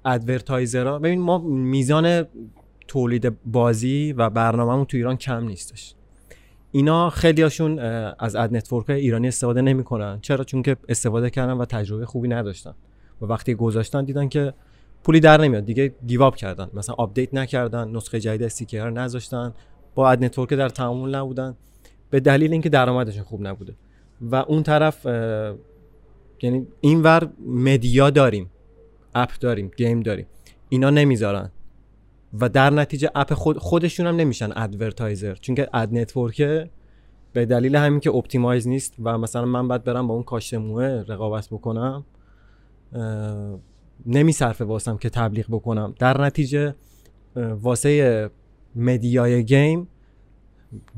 [0.04, 2.24] advertiser ها ببین ما میزان
[2.88, 5.94] تولید بازی و برنامهمون تو ایران کم نیستش.
[6.70, 7.78] اینا خیلی هاشون
[8.18, 10.18] از ad network ایرانی استفاده نمی‌کنن.
[10.20, 12.74] چرا؟ چون که استفاده کردن و تجربه خوبی نداشتن.
[13.22, 14.54] و وقتی گذاشتن دیدن که
[15.04, 15.64] پولی در نمیاد.
[15.64, 16.70] دیگه give up کردن.
[16.74, 19.54] مثلا آپدیت نکردن نسخه جدید SDK رو نذاشتن.
[19.94, 21.56] با ad network در تعامل نبودن.
[22.10, 23.74] به دلیل اینکه درآمدشون خوب نبوده.
[24.20, 25.06] و اون طرف
[26.42, 28.50] یعنی اینور media داریم.
[29.14, 29.70] app داریم.
[29.76, 30.26] game داریم.
[30.68, 31.50] اینا نمی‌ذارن.
[32.40, 36.42] و در نتیجه app خود خودشون هم نمیشن advertiser چون که ad network
[37.32, 38.94] به دلیل همین که optimize نیست.
[39.02, 42.04] و مثلا من باید برم با اون کاشت موه رقابت بکنم.
[44.06, 45.94] نمیصرفه واسم که تبلیغ بکنم.
[45.98, 46.74] در نتیجه
[47.36, 48.30] واسه
[48.76, 49.88] media ی game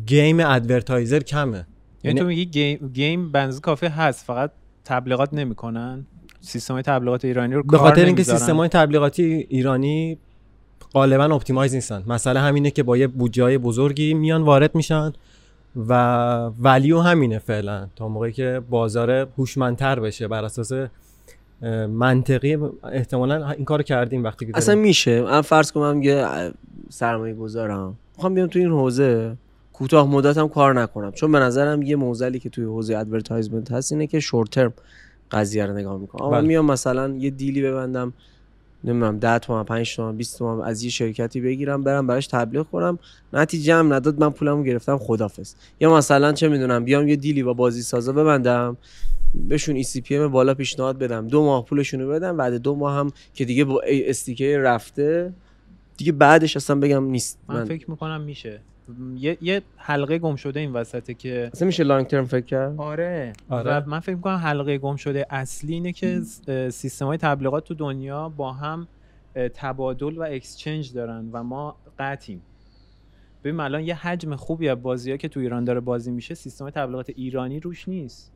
[0.07, 1.57] game advertiser کمه.
[1.57, 1.67] یعنی,
[2.05, 4.51] یعنی تو میگی game game بنز کافه هست فقط
[4.85, 6.07] تبلیغات نمی‌کنن؟
[6.41, 10.19] سیستم تبلیغات ایرانی رو به خاطر اینکه سیستم های تبلیغاتی ایرانی
[10.93, 12.03] غالبا optimize نیستن.
[12.07, 15.13] مسئله همینه که با یه بودجه بزرگی میان وارد میشن
[15.77, 15.93] و
[16.61, 17.89] value همینه فعلا.
[17.97, 20.73] تا موقعی که بازار هوشمندتر بشه بر اساس
[21.91, 22.59] منطقی
[22.93, 25.23] احتمالا این کار کردیم وقتی که اصلا میشه.
[25.23, 26.27] من فرض کنم یه
[26.91, 27.97] سرمایه گذارم.
[28.17, 29.37] می‌خوام بیام تو این حوزه.
[29.73, 31.13] کوتاه مدت هم کار نکنم.
[31.13, 34.73] چون به نظرم یه معضلی که توی حوزه advertisement هست اینه که short term
[35.31, 36.31] قضیه رو نگاه می‌کنم.
[36.31, 36.47] بله.
[36.47, 38.13] میام مثلا یه deal ی ببندم.
[38.85, 42.99] نمی‌دونم 10 تومن 5 تومن 20 تومن از یه شرکتی بگیرم برم براش تبلیغ کنم.
[43.33, 44.99] نتیجه هم نداد من پولمو گرفتم.
[44.99, 45.55] خدافظ.
[45.81, 48.77] یا مثلا چه می‌دونم بیام یه deal ی با بازی سازا ببندم.
[49.35, 51.29] بهشون eCPM بالا پیشنهاد بدم.
[51.29, 55.33] دو ماه پولشون رو بدم بعد دو ماه هم که دیگه با استیکر رفته.
[55.97, 57.39] دیگه بعدش اصلا بگم نیست.
[57.49, 58.61] من, من فکر می‌کنم میشه.
[59.17, 63.33] یه, یه حلقه گم شده این وسطه که اصلا میشه long term فکر کرد؟ آره.
[63.49, 63.89] آره.
[63.89, 66.21] من فکر می‌کنم حلقه گم شده اصلی اینه که
[66.71, 68.89] سیستم های تبلیغات تو دنیا با هم
[69.55, 72.43] تبادل و exchange دارن و ما قطیم
[73.45, 76.71] ببین الان یه حجم خوبی از بازی ها که تو ایران داره بازی میشه سیستم
[76.71, 78.34] تبلیغات ایرانی روش نیست.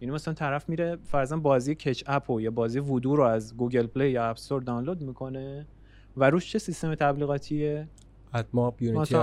[0.00, 4.24] یعنی مثلا طرف میره فرضاً بازی Ketchapp یا بازی وودو رو از Google Play یا
[4.24, 5.66] App Store دانلود می‌کنه
[6.16, 7.88] و روش چه سیستم تبلیغاتیه؟
[8.34, 9.16] AdMob Unity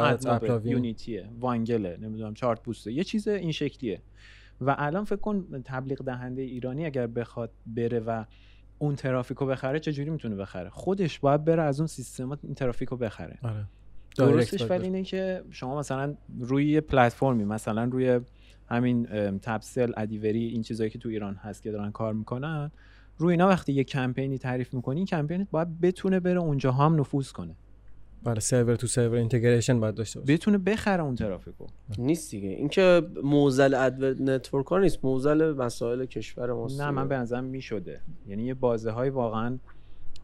[0.63, 4.01] Unity ه Vungle نمی‌دونم Chartboost ه یه چیز این شکلیه.
[4.61, 8.23] و الان فکر کن تبلیغ دهنده ایرانی اگر بخواد بره و
[8.77, 13.37] اون ترافیکو بخره چجوری می‌تونه بخره؟ خودش باید بره از اون سیستم این ترافیکو بخره.
[13.43, 13.65] آره.
[14.17, 18.19] درستش ولی اینه که شما مثلا روی یه پلتفرمی مثلا روی
[18.67, 19.05] همین
[19.39, 22.71] تپسل ادیوری این چیزایی که تو ایران هست که دارن کار می‌کنن
[23.17, 27.31] روی اینا وقتی یه کمپینی تعریف می‌کنی این کمپینت باید بتونه بره اونجا هم نفوذ
[27.31, 27.55] کنه.
[28.23, 30.33] برای server to server integration باید داشته باشه.
[30.33, 31.65] بتونه بخره اون ترافیکو.
[31.97, 32.49] نیست دیگه.
[32.49, 38.01] اینکه معضل ad network ها نیست معضل مسائل کشور ماست نه من به نظرم می‌شده.
[38.27, 39.57] یعنی یه بازه های واقعا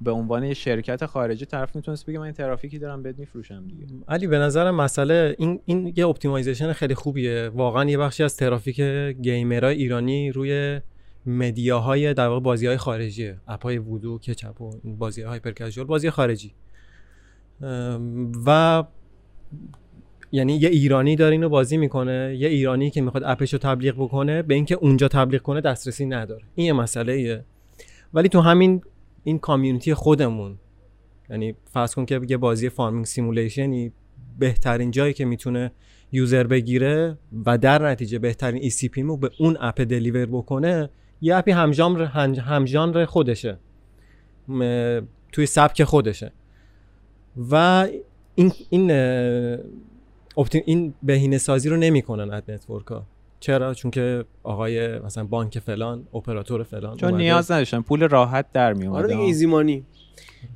[0.01, 3.85] به عنوان یه شرکت خارجی طرف می‌تونست بگه من این ترافیکی دارم بهت میفروشم دیگه.
[4.07, 7.49] ولی به نظر مسئله این این یه optimization خیلی خوبیه.
[7.49, 8.81] واقعا یه بخشی از ترافیک
[9.21, 10.79] gamer ای ایرانی روی
[11.25, 13.37] media های در واقع بازی های خارجیه.
[13.47, 16.53] اپ های Voodoo Ketchapp و بازی های hyper بازی خارجی.
[18.45, 18.83] و
[20.31, 24.41] یعنی یه ایرانی داره اینو بازی می‌کنه یه ایرانی که می‌خواد اپش رو تبلیغ بکنه
[24.41, 26.43] به اینکه اونجا تبلیغ کنه دسترسی نداره.
[26.55, 27.43] این یه مسئله ایه
[28.13, 28.81] ولی تو همین
[29.23, 30.57] این community خودمون.
[31.29, 33.91] یعنی فرض کن که یه بازی farming simulation ی
[34.39, 35.71] بهترین جایی که می‌تونه
[36.11, 40.89] user بگیره و در نتیجه بهترین eCPM رو به اون اپ deliver بکنه
[41.21, 42.03] یه اپی همژانر
[42.39, 43.57] همژانر خودشه.
[44.47, 46.31] م- توی سبک خودشه.
[47.51, 47.87] و
[48.35, 48.91] این این
[50.65, 52.85] این بهینه سازی رو نمی‌کنن ad network
[53.41, 57.23] چرا؟ چون که آقای مثلا بانک فلان اپراتور فلان چون اومده.
[57.23, 59.85] نیاز نداشتن پول راحت در می آره دیگه اومد easy money.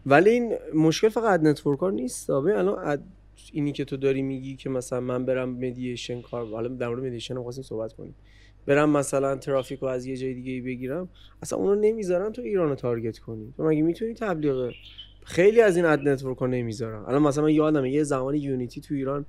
[0.05, 2.31] ولی این مشکل فقط ad network ها نیست.
[2.31, 3.03] ببین الان ad-
[3.51, 7.35] اینی که تو داری میگی که مثلا من برم mediation کار حالا در مورد mediation
[7.35, 8.15] هم خواستیم صحبت کنیم.
[8.65, 11.09] برم مثلا ترافیک رو از یه جای دیگه ای بگیرم.
[11.41, 13.53] اصلا اونو نمی‌ذارن تو ایران رو target کنی.
[13.57, 14.71] تو مگه می‌تونی تبلیغ؟
[15.23, 17.03] خیلی از این ad network ها نمی‌ذارن.
[17.07, 19.25] الان مثلا من یادمه یه زمانی Unity تو ایران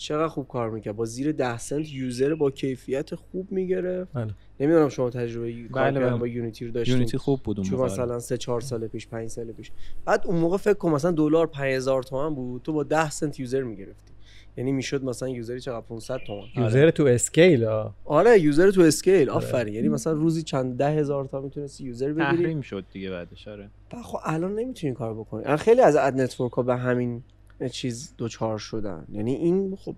[0.00, 0.96] چقدر خوب کار می‌کرد.
[0.96, 4.12] با زیر 10 سنت user با کیفیت خوب می‌گرفت.
[4.12, 4.34] بله.
[4.60, 6.18] نمی‌دونم شما تجربه کار بله، کردن بله.
[6.18, 7.92] با Unity رو داشتین؟ Unity خوب بود اون چون موقع.
[7.92, 9.70] مثلا سه چهار سال پیش پنج سال پیش.
[10.04, 13.62] بعد اون موقع فکر کن مثلا دلار 5000 تومن بود تو با 10 سنت user
[13.62, 14.12] می‌گرفتی.
[14.56, 16.42] یعنی می‌شد مثلا user ی چقدر 500 تومن.
[16.56, 19.30] user تو scale ها آره user تو scale.
[19.30, 19.46] آره.
[19.46, 19.74] آفرین.
[19.74, 22.36] یعنی مثلا روزی چند ده هزار تا می‌تونستی user بگیری.
[22.36, 23.70] تحریم شد دیگه بعدش آره.
[24.02, 25.44] خب الان نمی‌تونی کار بکنی.
[25.44, 27.22] الان خیلی از ad network ها به همین
[27.68, 29.04] چیز دچار شدن.
[29.12, 29.94] یعنی این خب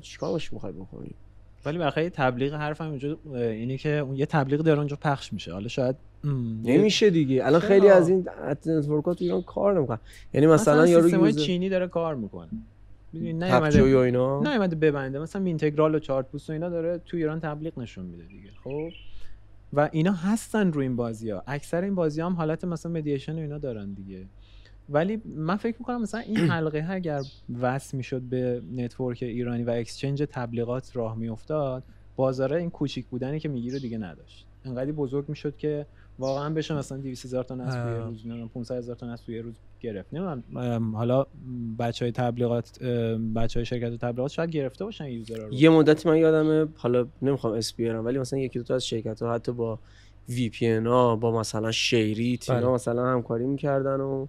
[0.00, 1.10] چیکار باش می‌خوای بکنی
[1.64, 5.52] ولی یه تبلیغ حرفم اینجا اه، اینه که اون یه تبلیغ داره اونجا پخش میشه.
[5.52, 5.96] حالا شاید
[6.64, 7.46] نمیشه دیگه.
[7.46, 9.98] الان؟ خیلی از این ad network ها تو ایران کار نمی‌کنن.
[10.34, 12.48] یعنی مثلا یارو چینی داره کار می‌کنه.
[13.12, 15.18] می‌دونی و اینا؟ نیومده ببنده.
[15.18, 18.50] مثلا Mintegral و Chartboost و اینا داره تو ایران تبلیغ نشون میده دیگه.
[18.64, 18.88] خب؟
[19.72, 23.38] و اینا هستن رو این بازی ها اکثر این بازی هم حالت مثلا مدییشن و
[23.38, 24.26] اینا دارن دیگه.
[24.90, 27.20] ولی من فکر می‌کنم مثلا این حلقه ها اگر
[27.60, 31.82] وصل می‌شد به network ایرانی و exchange تبلیغات راه میافتاد
[32.16, 35.86] بازاره این کوچیک بودنی که می‌گیره دیگه نداشت انقدر بزرگ می‌شد که
[36.18, 38.04] واقعا بشه مثلا 200 هزار تا نصب توی.
[38.04, 41.26] روز نمی‌دونم 500 هزار تا نصب توی روز گرفت نمی‌دونم حالا
[41.78, 42.82] بچه های تبلیغات
[43.36, 47.54] بچه های شرکت تبلیغات شاید گرفته باشن user رو یه مدتی من یادمه حالا نمی‌خوام
[47.54, 49.78] اسم بیارم ولی مثلا یکی دو تا از شرکت ها حتی با
[50.28, 52.74] VPN ها با مثلا SHAREit اینا بله.
[52.74, 54.26] مثلا همکاری می‌کردن و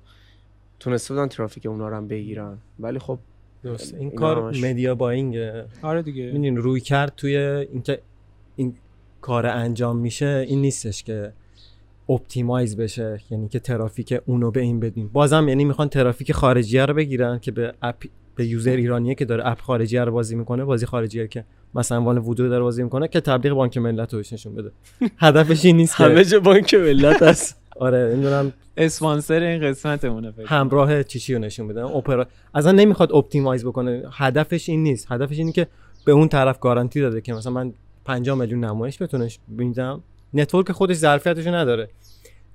[0.82, 2.58] تونسته بودن ترافیک اونا رو هم بگیرن.
[2.80, 3.20] ولی خب
[3.64, 3.94] درست.
[3.94, 6.24] این کار همش- media buying ه آره دیگه.
[6.26, 8.02] می‌دونی رویکرد توی اینکه
[8.56, 8.76] این
[9.22, 11.34] کار انجام میشه این نیستش که
[12.10, 15.08] optimize بشه یعنی که ترافیک اونو به این بدین.
[15.08, 18.04] بازم یعنی می‌خوان ترافیک خارجیه رو بگیرن که به اپ
[18.36, 22.18] به user ایرانیه که داره اپ خارجیه رو بازی می‌کنه بازی خارجیه که مثلا وان
[22.18, 24.72] وودو داره بازی می‌کنه که تبلیغ بانک ملت رو بهش نشون بده.
[25.18, 27.61] هدفش این نیست همه جا بانک ملت هست.
[27.82, 28.54] آره نمی‌دونم.
[28.78, 30.46] اسپانسر این قسمتمونه فکر.
[30.46, 34.04] همراه چیچی رو نشون بده اپرا اصلا نمی‌خواد optimize بکنه.
[34.12, 35.12] هدفش این نیست.
[35.12, 35.68] هدفش اینه که
[36.06, 37.74] به اون طرف گارانتی داده که مثلا من
[38.06, 41.90] 5 میلیون نمایش بتونه میدم network خودش ظرفیتش رو نداره.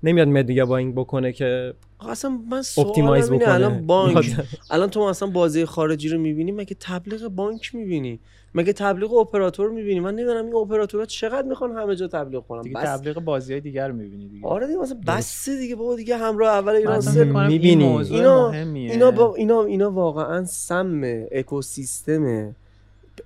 [0.03, 4.37] نمیاد media buying بکنه که آقا اصلا من optimize بکنه الان بانک
[4.71, 8.21] الان تو مثلا بازی خارجی رو می‌بینی مگه تبلیغ بانک می‌بینی؟
[8.55, 12.63] مگه تبلیغ اپراتور می‌بینی؟ من نمی‌دونم این اپراتورها چقدر می‌خوان همه جا تبلیغ کنن.
[12.63, 12.85] دیگه بس.
[12.89, 14.47] تبلیغ بازی های دیگر رو می‌بینی دیگه.
[14.47, 17.89] آره دیگه مثلا بس دیگه بابا دیگه همراه اول ایران اصلا این می‌بینی.
[17.89, 18.91] موضوع اینا- مهمیه.
[18.91, 21.01] اینا با اینا اینا واقعا سم
[21.33, 22.55] اکوسیستم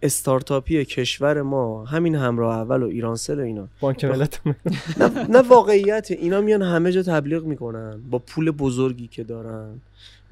[0.03, 3.69] استارتاپی کشور ما همین همراه اول و ایرانسل و اینا.
[3.81, 9.25] بانک ملت نه, نه واقعیت اینا میان همه جا تبلیغ می‌کنن با پول بزرگی که
[9.25, 9.81] دارن.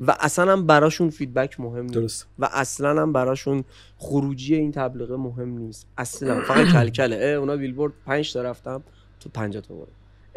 [0.01, 1.95] و اصلا هم براشون فیدبک مهم نیست.
[1.95, 2.27] درست.
[2.39, 3.65] و اصلا هم براشون
[3.97, 5.87] خروجی این تبلیغ مهم نیست.
[5.99, 7.17] اصلا فقط کلکله.
[7.17, 8.83] اونا بیلبورد 5 تا رفتم
[9.21, 9.87] تو 50 تا اه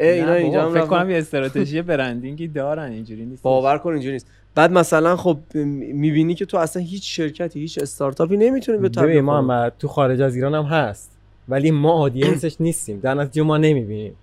[0.06, 0.86] اینا اینجا فکر.
[0.86, 6.34] کنم یه استراتژی برندینگی دارن اینجوری نیست باور کن اینجوری نیست بعد مثلا خب می‌بینی
[6.34, 9.18] که تو اصلا هیچ شرکتی هیچ استارتاپی نمی‌تونی به کنی.
[9.18, 11.10] هم تو خارج از ایران هم هست
[11.48, 14.14] ولی ما audience ش نیستیم در نتیجه ما نمی‌بینیم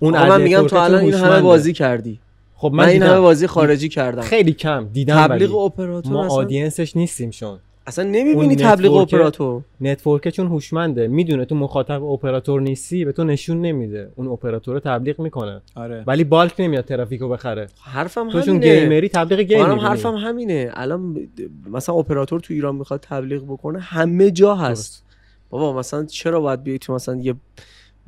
[0.00, 1.40] اون من میگم تو الان این همه.
[1.40, 2.20] بازی کردی
[2.56, 3.20] خب من, من, این همه.
[3.20, 8.56] بازی خارجی کردم خیلی کم دیدم تبلیغ اپراتور ما audience ش نیستیم شون اصلا نمی‌بینی
[8.56, 9.62] تبلیغ اپراتور.
[9.80, 11.08] network چون هوشمنده.
[11.08, 14.12] می‌دونه تو مخاطب اپراتور نیستی به تو نشون نمیده.
[14.16, 15.62] اون اپراتور رو تبلیغ می‌کنه.
[15.74, 16.04] آره.
[16.06, 17.66] ولی bulk نمیاد ترافیک رو بخره.
[17.82, 18.80] حرفم تو چون همینه.
[18.80, 19.88] gamer ی تبلیغ game منم می‌بینی.
[19.88, 20.70] حرفم همینه.
[20.74, 21.28] الان
[21.70, 24.68] مثلا اپراتور تو ایران می‌خواد تبلیغ بکنه همه جا هست.
[24.68, 25.04] درست.
[25.50, 27.34] بابا مثلا چرا باید بیای تو مثلا یه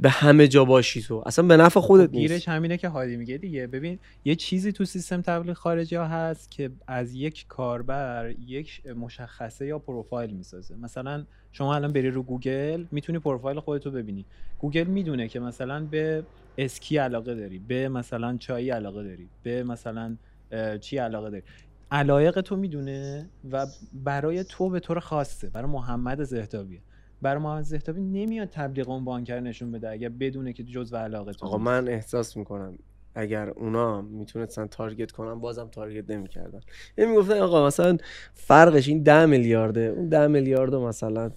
[0.03, 1.23] به همه جا باشی تو.
[1.27, 3.67] اصلا به نفع خودت خب گیرش نیست همینه که هادی میگه دیگه.
[3.67, 9.67] ببین یه چیزی تو سیستم تبلیغ خارجی ها هست که از یک کاربر یک مشخصه
[9.67, 10.75] یا پروفایل می‌سازه.
[10.77, 14.25] مثلا شما الان بری رو گوگل می‌تونی پروفایل خودتو ببینی.
[14.59, 16.25] گوگل می‌دونه که مثلا به
[16.59, 20.17] اسکی علاقه داری به مثلا چایی علاقه داری به مثلا
[20.81, 21.43] چی علاقه داری.
[21.91, 23.67] علایق تو می‌دونه و
[24.05, 26.81] برای تو به طور خاصه برای محمد زهتابیه
[27.23, 31.47] برای محمد زهتابی نمیاد تبلیغ اون بانکر نشون بده اگر بدونه که جزء علاقه تو
[31.47, 31.59] آقا.
[31.59, 32.79] من احساس می‌کنم
[33.15, 36.61] اگر اونا می‌تونستن تارگت کنن بازم تارگت نمی‌کردن.
[36.99, 37.97] یعنی می‌گفتن آقا مثلا
[38.35, 41.31] فرقش این ده میلیارده اون ده میلیارد مثلا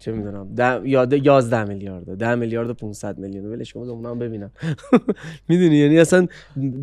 [0.00, 3.46] چه می‌دونم ده یاد 11 میلیارده 10 میلیارد و 500 میلیون.
[3.46, 4.50] ولش کن اونا هم ببینم
[5.48, 6.26] می‌دونی؟ یعنی اصلا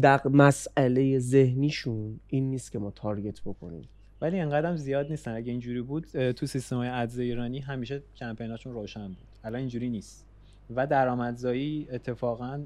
[0.03, 3.81] دق مسئله ذهنیشون این نیست که ما تارگت بکنیم.
[4.22, 5.36] ولی انقدرم زیاد نیستن.
[5.36, 9.17] اگه اینجوری بود تو سیستم های ادز ایرانی همیشه کمپیناشون روشن بود.
[9.43, 10.26] الان اینجوری نیست.
[10.76, 12.59] و درآمدزایی اتفاقا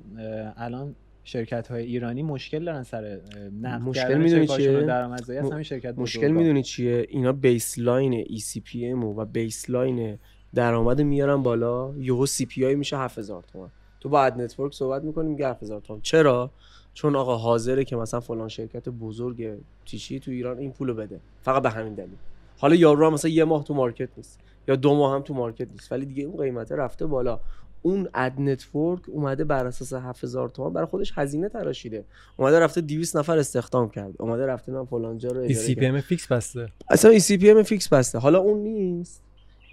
[0.58, 3.20] الان شرکت های ایرانی مشکل دارن سر
[3.62, 5.40] نقد مشکل می‌دونی چیه؟ درآمدزایی.
[5.40, 6.28] م- همین شرکت مشکل.
[6.32, 10.20] می‌دونی چیه؟ اینا baseline ECPM و baseline
[10.56, 11.94] درآمد میارن بالا.
[11.98, 13.70] یهو CPI میشه 7000 تومان.
[14.00, 16.02] تو با ad network صحبت می‌کنیم میگه 7000 تومان.
[16.02, 16.52] چرا؟
[16.94, 21.20] چون آقا حاضره که مثلا فلان شرکت بزرگ چیشی تو ایران این پولو بده.
[21.42, 22.16] فقط به همین دلیل.
[22.58, 24.40] حالا یارو هم مثلا یه ماه تو market نیست.
[24.68, 25.92] یا دو ماه هم تو market نیست.
[25.92, 27.40] ولی دیگه اون قیمته رفته بالا.
[27.82, 32.06] اون ad network اومده بر اساس 7000 تومان برای خودش هزینه تراشیده.
[32.38, 36.70] اومده رفته 200 نفر استخدام کرد اومده رفته من فلان جا رو eCPM fix بسته.
[36.90, 38.20] اصلا eCPM fix بسته.
[38.20, 39.22] حالا اون نیست.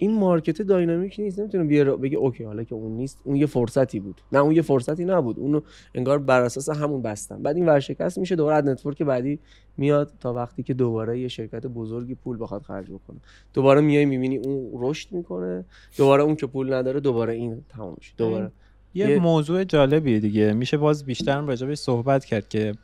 [0.01, 4.01] این market dynamic نیست نمی‌تونه بیاره بگه okay حالا که اون نیست اون یه فرصتی
[4.01, 4.21] بود.
[4.33, 5.39] نه اون یه فرصتی نبود.
[5.39, 5.61] اونو
[5.95, 7.43] انگار بر اساس همون بستن.
[7.43, 9.39] بعد این ورشکست میشه دوباره ad network بعدی
[9.77, 13.17] میاد تا وقتی که دوباره یه شرکت بزرگی پول بخواد خرج بکنه.
[13.55, 15.65] دوباره میای می‌بینی اون رشد می‌کنه
[15.97, 18.13] دوباره اون که پول نداره دوباره این تمام میشه.
[18.17, 18.51] دوباره.
[18.95, 20.53] یه, یه- موضوع جالبیه دیگه.
[20.53, 22.75] میشه باز بیشتر بهش صحبت کرد که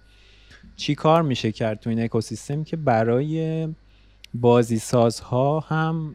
[0.77, 3.69] چی کار میشه کرد تو این اکوسیستم که برای
[4.35, 6.15] بازی سازها هم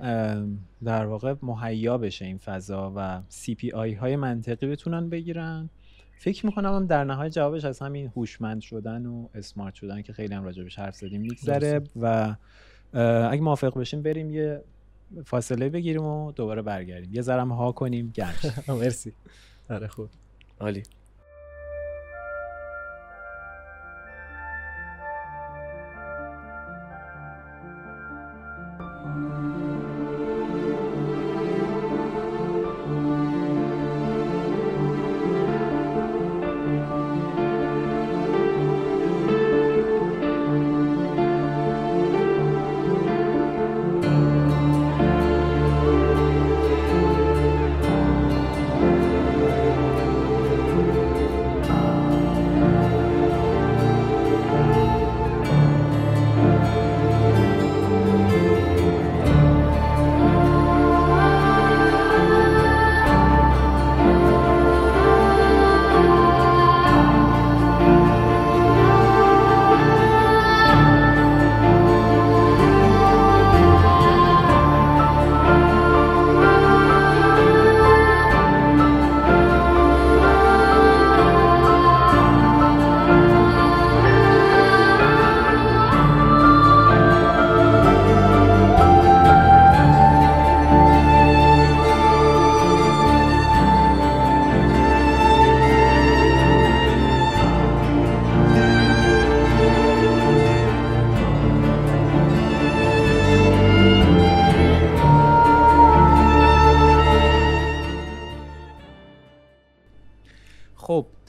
[0.83, 5.69] در واقع مهیا بشه این فضا و CPI های منطقی بتونن بگیرن.
[6.19, 10.33] فکر می‌کنم هم در نهایت جوابش از همین هوشمند شدن و اسمارت شدن که خیلی
[10.33, 12.35] هم راجبش حرف زدیم میگذره و
[13.29, 14.63] اگه موافق بشیم بریم یه
[15.25, 17.13] فاصله بگیریم و دوباره برگردیم.
[17.13, 18.53] یه ذرم ها کنیم گرم شه.
[18.81, 19.13] مرسی.
[19.69, 20.09] آره خوب.
[20.59, 20.83] عالی.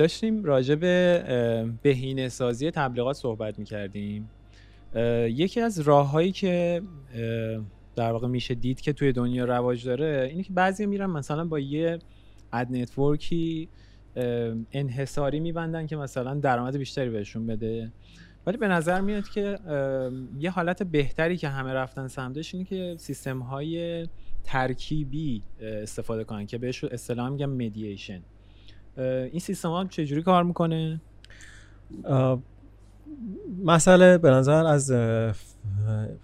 [0.02, 4.30] داشتیم راجع به بهینه سازی تبلیغات صحبت می‌کردیم.
[5.26, 6.82] یکی از راههایی که
[7.96, 11.58] در واقع میشه دید که توی دنیا رواج داره اینه که بعضی میرن مثلا با
[11.58, 11.98] یه
[12.52, 13.68] ad network ی
[14.72, 17.92] انحصاری میبندن که مثلا درآمد بیشتری بهشون بده.
[18.46, 19.58] ولی به نظر میاد که
[20.40, 24.06] یه حالت بهتری که همه رفتن سمتش اینه که سیستم های
[24.44, 28.20] ترکیبی استفاده کنن که بهش اصطلاحا میگن mediation
[28.96, 31.00] این سیستم ها چجوری کار می‌کنه؟
[33.64, 34.92] مسئله به نظر از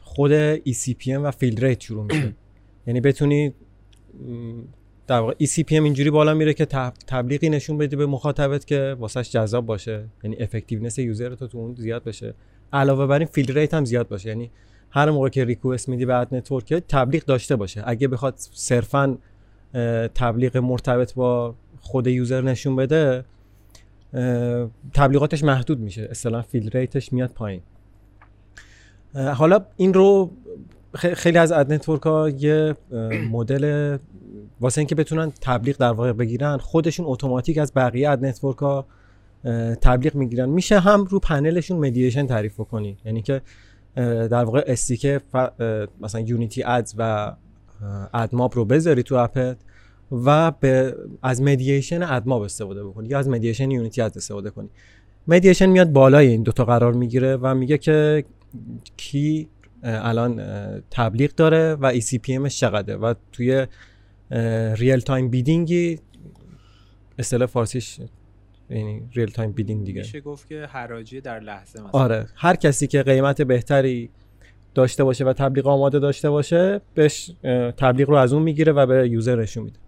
[0.01, 2.35] خود ECPM و fill rate شروع میشه.
[2.87, 3.55] یعنی بتونی
[5.07, 9.31] در واقع ECPM اینجوری بالا میره که تب- تبلیغی نشون بدی به مخاطبت که واسش
[9.31, 10.05] جذاب باشه.
[10.25, 12.35] یعنی effectiveness user تو تو اون زیاد بشه.
[12.73, 14.29] علاوه بر این fill rate هم زیاد باشه.
[14.29, 14.51] یعنی
[14.91, 17.83] هر موقع که request میدی به ad network تبلیغ داشته باشه.
[17.87, 19.19] اگه بخواد صرفا
[20.15, 23.25] تبلیغ مرتبط با خود user نشون بده
[24.95, 26.09] تبلیغاتش محدود میشه.
[26.11, 27.61] اصلا fill rate ش میاد پایین.
[29.15, 30.31] حالا این رو
[30.95, 32.75] خیلی از ad network ها یه
[33.31, 33.97] مدل
[34.61, 38.87] واسه اینکه بتونن تبلیغ در واقع بگیرن خودشون اتوماتیک از بقیه ad network ها
[39.81, 40.49] تبلیغ می‌گیرن.
[40.49, 43.43] میشه هم رو پنلشون mediation تعریف کنی یعنی که
[44.31, 45.07] در واقع SDK
[46.01, 47.33] مثلا Unity Ads و
[48.15, 49.57] AdMob رو بذاری تو app ت.
[50.13, 54.69] و به از mediation AdMob استفاده بکنی یا از mediation Unity Ads استفاده کنی.
[55.29, 58.25] mediation میاد بالای این دوتا قرار می‌گیره و میگه که
[58.97, 59.49] کی
[59.83, 60.43] الان
[60.91, 63.67] تبلیغ داره و eCPM ش چقدره و توی
[64.77, 65.99] real time bidding ی
[67.19, 67.99] اصطلاح فارسیش
[68.71, 70.01] یعنی real time bidding دیگه.
[70.01, 71.91] میشه گفت که حراجی در لحظه مثلا.
[71.93, 72.27] آره.
[72.35, 74.11] هر کسی که قیمت بهتری
[74.75, 77.31] داشته باشه و تبلیغ آماده داشته باشه بهش
[77.77, 79.79] تبلیغ رو از اون می‌گیره و به user نشون میده.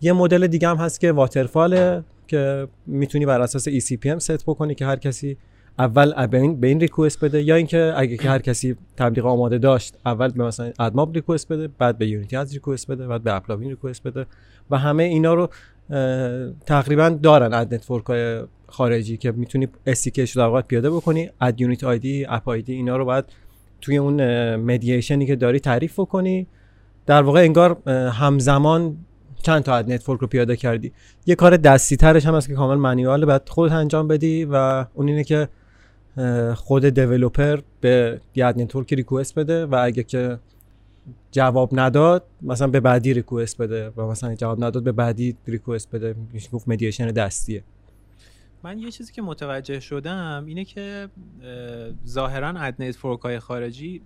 [0.00, 4.74] یه مدل دیگه هم هست که waterfall ه که می‌تونی بر اساس ECPM set بکنی
[4.74, 5.36] که هر کسی
[5.78, 10.28] اول به این, request بده یا اینکه اگه که هر کسی تبلیغ آماده داشت اول
[10.28, 14.02] به مثلا AdMob request بده بعد به Unity Ads request بده بعد به AppLovin request
[14.02, 14.26] بده
[14.70, 15.48] و همه اینا رو
[16.66, 21.60] تقریبا دارن ad network های خارجی که می‌تونی SDK ش رو در پیاده بکنی ad
[21.60, 23.24] unit ID app ID اینا رو باید
[23.80, 26.46] توی اون mediation ی که داری تعریف بکنی.
[27.06, 28.96] در واقع انگار همزمان
[29.42, 30.92] چند تا ad network رو پیاده کردی.
[31.26, 35.08] یه کار دستی ترش هم هست که کامل manual باید خودت انجام بدی و اون
[35.08, 35.48] اینه که
[36.54, 40.38] خود developer به ad network request بده و اگه که
[41.32, 46.14] جواب نداد مثلا به بعدی request بده و مثلا جواب نداد به بعدی request بده.
[46.32, 47.62] میشه گفت mediation دستیه.
[48.62, 51.08] من یه چیزی که متوجه شدم اینه که
[52.06, 54.02] ظاهرا ad network های خارجی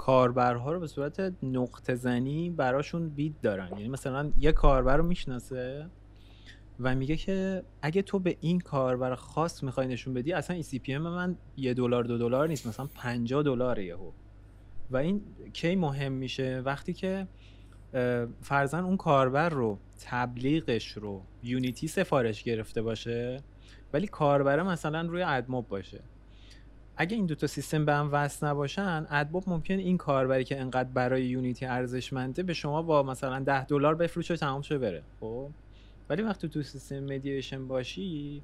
[0.00, 3.68] کاربرها رو به صورت نقطه زنی براشون bid دارن.
[3.72, 5.86] یعنی مثلا یه کاربر رو می‌شناسه
[6.80, 11.36] و میگه که اگه تو به این کاربر خاص می‌خوای نشون بدی اصلا eCPM من
[11.56, 14.10] یه دلار دو دلار نیست مثلا 50 دلار یهو.
[14.90, 15.22] و این
[15.52, 17.26] کی مهم میشه؟ وقتی که
[18.42, 23.42] فرضا اون کاربر رو تبلیغش رو Unity سفارش گرفته باشه
[23.92, 26.00] ولی کاربر مثلا روی ادموب باشه.
[27.00, 31.24] اگه این دوتا سیستم به هم وصل نباشن ادموب ممکن این کاربری که انقدر برای
[31.24, 35.02] یونیتی ارزشمنده به شما با مثلا 10 دلار بفروشه تمام شه بره.
[35.20, 35.50] خب؟
[36.10, 38.42] ولی وقتی تو سیستم مدییشن باشی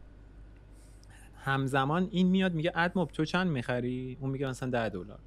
[1.36, 5.18] همزمان این میاد میگه ادموب تو چند می‌خری؟ اون میگه مثلا 10 دلار.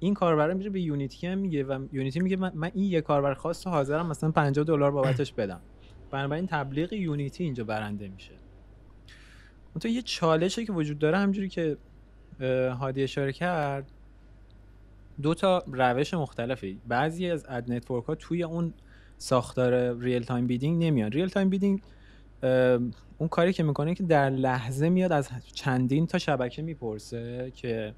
[0.00, 3.66] این کاربر میره به یونیتی هم میگه و یونیتی میگه من, این یه کاربر خاص
[3.66, 5.60] رو حاضرم مثلا 50 دلار بابتش بدم.
[6.10, 8.32] بنابراین تبلیغ Unity اینجا برنده میشه.
[9.74, 11.76] اون تو یه چالشه که وجود داره همونجوری که
[12.80, 13.90] هادی اشاره کرد
[15.22, 18.74] دو تا روش مختلفه بعضی از ad network ها توی اون
[19.18, 21.12] ساختار real time bidding نمیان.
[21.12, 21.82] real time bidding
[23.18, 27.94] اون کاری که می‌کنه که در لحظه میاد از چندین تا شبکه می‌پرسه که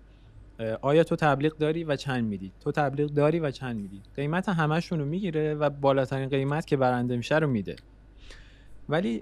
[0.80, 4.98] آیا تو تبلیغ داری و چند میدی؟ تو تبلیغ داری و چند میدی؟ قیمت همشون
[4.98, 7.76] رو می‌گیره و بالاترین قیمت که برنده میشه رو میده.
[8.88, 9.18] ولی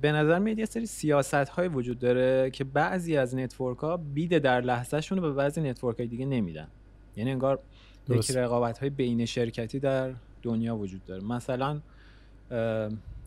[0.00, 4.38] به نظر میاد یه سری سیاست های وجود داره که بعضی از network ها bid
[4.38, 6.68] در لحظه رو به بعضی network های دیگه نمیدن.
[7.16, 7.58] یعنی انگار
[8.08, 10.12] یک رقابت های بین شرکتی در
[10.42, 11.24] دنیا وجود داره.
[11.24, 11.80] مثلا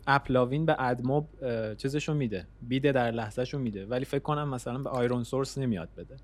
[0.06, 1.28] اپلاوین به ادموب
[1.76, 6.16] چیزشو میده bid در لحظهشو میده ولی فکر کنم مثلا به آیرون سورس نمیاد بده.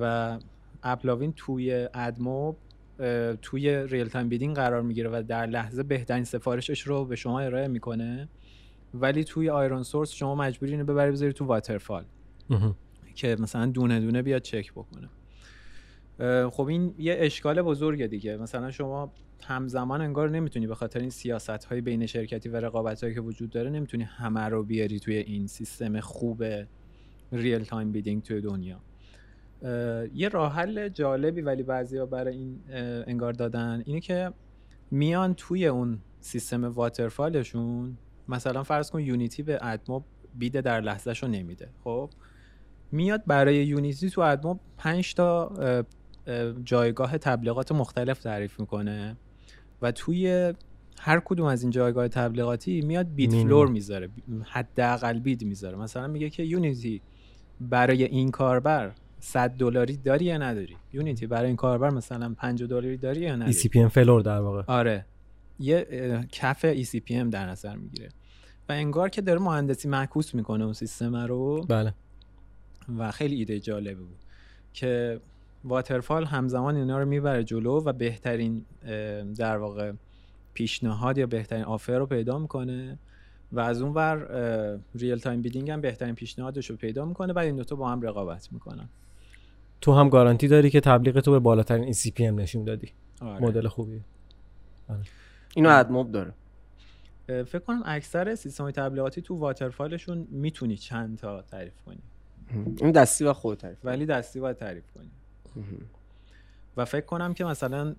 [0.00, 0.38] و
[0.82, 2.56] اپلاوین توی ادموب
[3.42, 7.68] توی real time bidding قرار می‌گیره و در لحظه بهترین سفارشش رو به شما ارائه
[7.68, 8.28] می‌کنه.
[8.94, 12.04] ولی توی آیرون سورس شما مجبوری اینو ببری بذاری تو waterfall
[13.14, 15.08] که مثلا دونه دونه بیاد چک بکنه.
[16.50, 18.36] خب این یه اشکال بزرگه دیگه.
[18.36, 19.12] مثلا شما
[19.42, 23.50] همزمان انگار نمی‌تونی به خاطر این سیاست های بین شرکتی و رقابت هایی که وجود
[23.50, 26.44] داره نمی‌تونی همه رو بیاری توی این سیستم خوب
[27.32, 28.80] real time bidding توی دنیا.
[30.14, 32.60] یه راه حل جالبی ولی بعضیا برای این
[33.06, 34.32] انگار دادن اینه که
[34.90, 37.98] میان توی اون سیستم واترفالشون
[38.28, 40.04] مثلا فرض کن یونیتی به ادموب
[40.34, 42.10] بیده در لحظهشو نمیده خب؟
[42.92, 45.52] میاد برای یونیتی تو ادموب 5 تا
[46.64, 49.16] جایگاه تبلیغات مختلف تعریف می‌کنه
[49.82, 50.54] و توی
[51.00, 54.08] هر کدوم از این جایگاه تبلیغاتی میاد بیت فلور می‌ذاره
[54.44, 55.76] حداقل بید می‌ذاره.
[55.76, 57.02] مثلا میگه که یونیتی
[57.60, 62.96] برای این کاربر 100 دلاری داری یا نداری؟ یونیتی برای این کاربر مثلا 50 دلاری
[62.96, 64.62] داری یا نداری؟ ECPM floor در واقع.
[64.66, 65.06] آره.
[65.58, 65.86] یه
[66.32, 68.08] کف ECPM در نظر می‌گیره.
[68.68, 71.60] و انگار که داره مهندسی معکوس می‌کنه اون سیستم رو.
[71.68, 71.94] بله.
[72.98, 74.18] و خیلی ایده جالبه بود
[74.72, 75.20] که
[75.64, 78.64] waterfall همزمان اینا رو می‌بره جلو و بهترین
[79.36, 79.92] در واقع
[80.54, 82.98] پیشنهاد یا بهترین offer رو پیدا می‌کنه
[83.52, 84.28] و از اون ور
[84.94, 88.52] real time bidding هم بهترین پیشنهادش رو پیدا می‌کنه و این دوتا با هم رقابت
[88.52, 88.88] می‌کنن.
[89.80, 92.88] تو هم گارانتی داری که تبلیغ تو به بالاترین ECPM نشون دادی.
[93.20, 93.42] آره.
[93.42, 94.00] مدل خوبی
[95.56, 96.32] اینو ادموب داره.
[97.28, 102.02] فکر کنم اکثر سیستم های تبلیغاتی تو واترفالشون می‌تونی چند تا تعریف کنی.
[102.80, 105.10] این دستی و خود تعریف ولی دستی باید تعریف کنی.
[106.76, 107.94] و فکر کنم که مثلا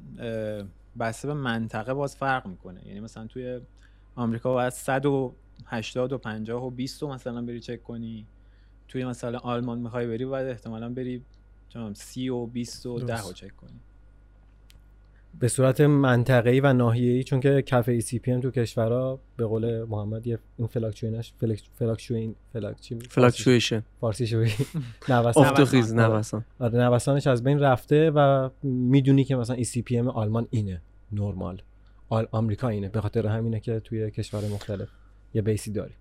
[0.99, 2.87] بسته به منطقه باز فرق می‌کنه.
[2.87, 3.59] یعنی مثلا توی
[4.15, 8.25] آمریکا باید 180 و 50 و 20 رو مثلا بری چک کنی.
[8.87, 11.23] توی مثلا آلمان می‌خوای بری باید احتمالا بری
[11.69, 13.33] چه می‌دونم 30 و 20 و 10 رو.
[13.33, 13.79] چک کنی.
[15.39, 20.39] به صورت منطقه‌ای و ناحیه‌ای چون که کف ECPM تو کشورها به قول محمد یه
[20.57, 21.33] این fluctuation
[21.79, 24.51] fluctuation فلاک چی می- fluctuation فارسی شو بگی
[25.09, 25.45] نوسان.
[25.45, 25.93] آره.
[25.93, 26.45] نوسان.
[26.59, 31.61] آره نوسانش از بین رفته و می‌دونی که مثلا ECPM آلمان اینه نرمال.
[32.09, 34.89] آل آمریکا اینه به خاطر همینه که توی کشور مختلف
[35.33, 35.93] یه base ی داری.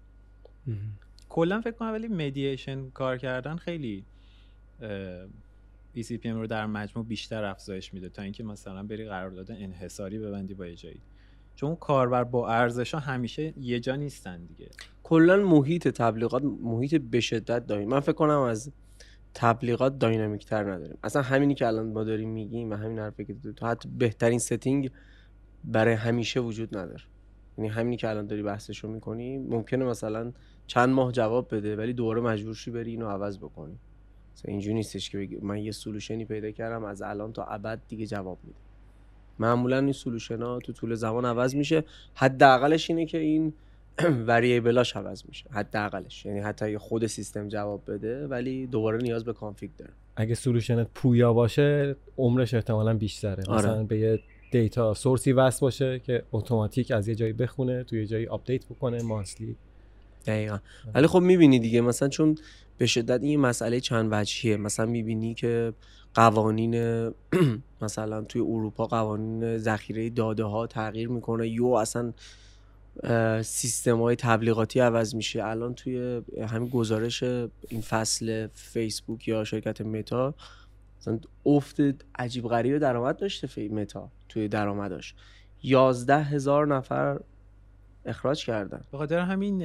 [1.28, 4.04] کلا فکر کنم ولی mediation کار کردن خیلی
[6.02, 10.66] ECPM رو در مجموع بیشتر افزایش میده تا اینکه مثلا بری قرارداد انحصاری ببندی با
[10.66, 11.02] یه جایی.
[11.54, 14.70] چون کاربر با ارزش ها همیشه یه جا نیستن دیگه.
[15.02, 17.94] کلا محیط تبلیغات محیط به شدت dynamic.
[17.94, 18.72] من فکر کنم از
[19.34, 20.98] تبلیغات dynamic تر نداریم.
[21.04, 24.90] اصلا همینی که الان ما داریم میگیم و همین حرفی که تو حتی بهترین setting
[25.64, 27.02] برای همیشه وجود نداره.
[27.58, 30.32] یعنی همینی که الان داری بحثش رو می‌کنی ممکنه مثلا
[30.66, 33.78] چند ماه جواب بده ولی دوباره مجبور شی بری اینو عوض بکنی.
[34.44, 38.06] اینجوری نیستش که بگی من یه solution ی پیدا کردم از الان تا ابد دیگه
[38.06, 38.58] جواب میده
[39.38, 41.84] معمولا این solution ها تو طول زمان عوض میشه.
[42.14, 43.52] حداقلش اینه که این
[44.28, 45.44] variable اش عوض میشه.
[45.50, 46.26] حداقلش.
[46.26, 49.92] یعنی حتی اگه خود سیستم جواب بده ولی دوباره نیاز به config داره.
[50.16, 53.44] اگه solution ت پویا باشه عمرش احتمالا بیشتره.
[53.48, 53.58] آره.
[53.58, 54.20] مثلا به یه
[54.50, 58.66] data source ی وصل باشه که اتوماتیک از یه جایی بخونه توی یه جایی update
[58.66, 59.56] بکنه monthly
[60.28, 60.58] دقیقا.
[60.94, 62.38] ولی خب می‌بینی دیگه مثلا چون
[62.78, 64.56] به شدت این مسئله چند وجهیه.
[64.56, 65.72] مثلا می‌بینی که
[66.14, 66.74] قوانین
[67.82, 71.48] مثلا توی اروپا قوانین ذخیره داده ها تغییر می‌کنه.
[71.48, 72.12] یهو اصلا
[73.42, 75.44] سیستم های تبلیغاتی عوض میشه.
[75.44, 80.34] الان توی همین گزارش این فصل فیسبوک یا شرکت متا
[81.00, 81.76] مثلا افت
[82.18, 85.14] عجیب غریب درآمد داشته فی متا توی درآمداش.
[85.62, 87.20] یازده هزار نفر
[88.08, 88.80] اخراج کردن.
[88.92, 89.62] به خاطر همین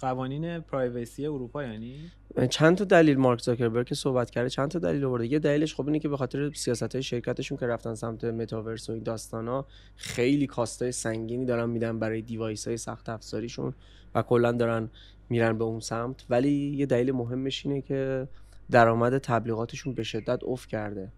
[0.00, 2.10] قوانین privacy اروپا یعنی؟
[2.50, 5.26] چند تا دلیل مارک زاکربرگ که صحبت کرده چند تا دلیل آورده.
[5.26, 8.92] یه دلیلش خب اینه که به خاطر سیاست های شرکتشون که رفتن سمت متاورس و
[8.92, 13.74] این داستانا خیلی cost ای سنگینی دارن میدن برای device های سخت افزاریشون
[14.14, 14.90] و کلا دارن
[15.28, 16.24] میرن به اون سمت.
[16.30, 18.28] ولی یه دلیل مهمش اینه که
[18.70, 21.12] درآمد تبلیغاتشون به شدت افت کرده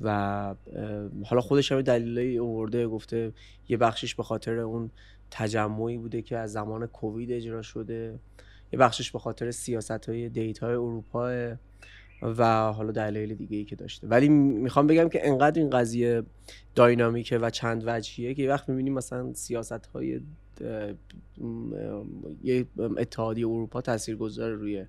[0.00, 0.54] و
[1.24, 3.32] حالا خودش هم دلیلی آورده گفته
[3.68, 4.90] یه بخشش به خاطر اون
[5.30, 8.18] تجمعی بوده که از زمان کووید اجرا شده.
[8.72, 11.54] یه بخشش به خاطر سیاست های دیتا های اروپا
[12.22, 14.08] و حالا دلایل دیگه ای که داشته.
[14.08, 16.22] ولی می‌خوام بگم که انقدر این قضیه
[16.74, 20.20] داینامیکه و چند وجهیه که یه وقت می‌بینیم مثلا سیاست های
[22.42, 22.66] یه
[22.96, 24.86] اتحادیه اروپا تاثیرگذار روی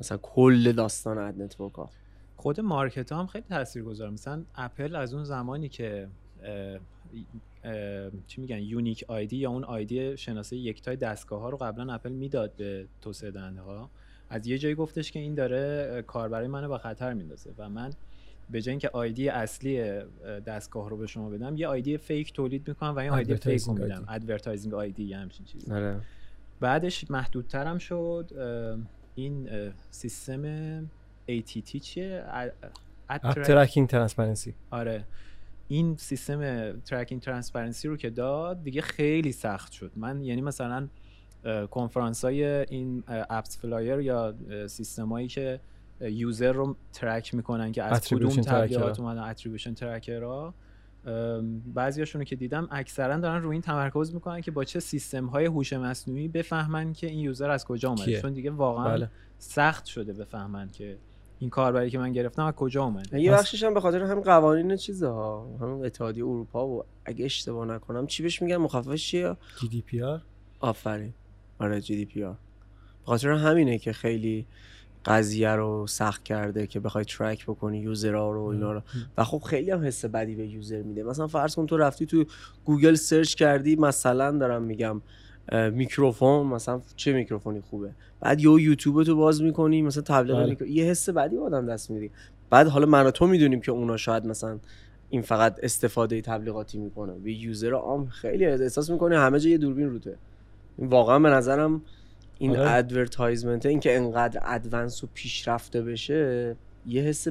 [0.00, 1.90] مثلا کل داستان ad network ها
[2.36, 4.10] خود market هم خیلی تاثیرگذار.
[4.10, 6.08] مثلا اپل از اون زمانی که
[8.26, 12.52] چی میگن unique ID یا اون ID شناسه یکتای دستگاه ها رو قبلا اپل می‌داد
[12.56, 13.90] به توسعه دهنده ها
[14.30, 17.90] از یه جایی گفتش که این داره اه، کاربرای منو به خطر میندازه و من
[18.50, 20.04] به جای اینکه ID اصلی اه،
[20.40, 23.72] دستگاه رو به شما بدم یه ID fake تولید می‌کنم و این ID fake رو
[23.72, 24.04] میدم.
[24.08, 25.72] advertising ID یا همچین چیزی.
[25.72, 26.00] آره.
[26.60, 28.30] بعدش محدودترم شد
[29.14, 29.48] این
[29.90, 30.84] سیستم
[31.28, 32.48] ATT چیه؟ ا-
[33.08, 35.04] app اترک- tracking transparency آره.
[35.68, 40.88] این سیستم tracking transparency رو که داد دیگه خیلی سخت شد من یعنی مثلا
[41.70, 44.34] کنفرانس های این اپس فلایر یا
[44.66, 45.60] سیستم هایی که
[46.00, 49.00] user رو track می‌کنن که از کدوم تبلیغات.
[49.00, 50.54] اومدن attribution tracker ها
[51.74, 55.46] بعضیاشون رو که دیدم اکثرا دارن روی این تمرکز می‌کنن که با چه سیستم های
[55.46, 60.12] هوش مصنوعی بفهمن که این user از کجا اومده؟ چون دیگه واقعا بله سخت شده
[60.12, 60.98] بفهمن که
[61.44, 64.76] این کاربری که من گرفتم از کجا اومده یه بخشش هم به خاطر هم قوانین
[64.76, 70.22] چیزها همون اتحادیه اروپا و اگه اشتباه نکنم چی بهش میگن؟ مخففش چیه؟ GDPR؟
[70.60, 71.12] آفرین.
[71.58, 72.32] آره GDPR.
[72.32, 74.46] به خاطر همینه که خیلی
[75.04, 78.82] قضیه رو سخت کرده که بخوای track بکنی user ها رو اینا رو.
[79.18, 81.02] و خب خیلی هم حس بدی به user میده.
[81.02, 82.24] مثلا فرض کن تو رفتی تو
[82.64, 85.02] گوگل search کردی مثلا دارم میگم
[85.52, 87.90] میکروفون مثلا چه میکروفونی خوبه؟
[88.20, 90.50] بعد یه یوتیوب تو باز می‌کنی مثلا تبلیغ بله.
[90.50, 90.66] میکرو...
[90.66, 92.10] یه حس بدی به آدم دست میدی.
[92.50, 94.58] بعد حالا من و تو می‌دونیم که اونا شاید مثلا
[95.10, 97.12] این فقط استفاده تبلیغاتی می‌کنه.
[97.12, 100.16] به user عام خیلی احساس می‌کنه همه جا یه دوربین روته.
[100.78, 101.82] واقعا به نظرم
[102.38, 102.56] این.
[102.58, 107.28] advertisement این که انقدر advanced و پیشرفته بشه یه حس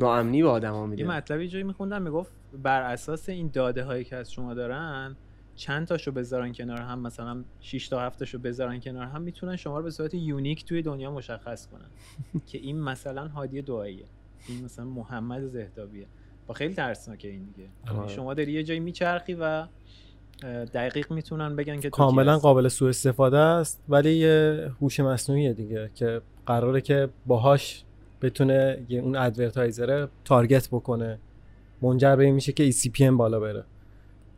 [0.00, 2.32] ناامنی به آدما یه میده مطلبی جایی میخوندم می‌گفت
[2.62, 5.16] بر اساس این داده هایی که از شما دارن
[5.56, 9.78] چند تاشو بذارن کنار هم مثلا 6 تا 7 تاشو بذارن کنار هم می‌تونن شما
[9.78, 11.86] رو به صورت یونیک توی دنیا مشخص کنن.
[12.46, 14.04] که این مثلا هادی دعاییه.
[14.48, 16.06] این مثلا محمد زهدابیه
[16.46, 17.68] با خیلی ترسناکه این دیگه.
[17.86, 18.08] یعنی آره.
[18.08, 19.66] شما داری یه جایی میچرخی و
[20.74, 22.38] دقیق می‌تونن بگن که کاملا.
[22.38, 27.84] قابل سوء استفاده است ولی یه هوش مصنوعیه دیگه که قراره که باهاش
[28.22, 31.18] بتونه یه اون advertiser target بکنه.
[31.82, 33.64] منجر به این میشه که ECPM بالا بره.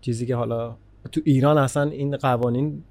[0.00, 0.76] چیزی که حالا
[1.06, 2.82] تو ایران اصلا این قوانین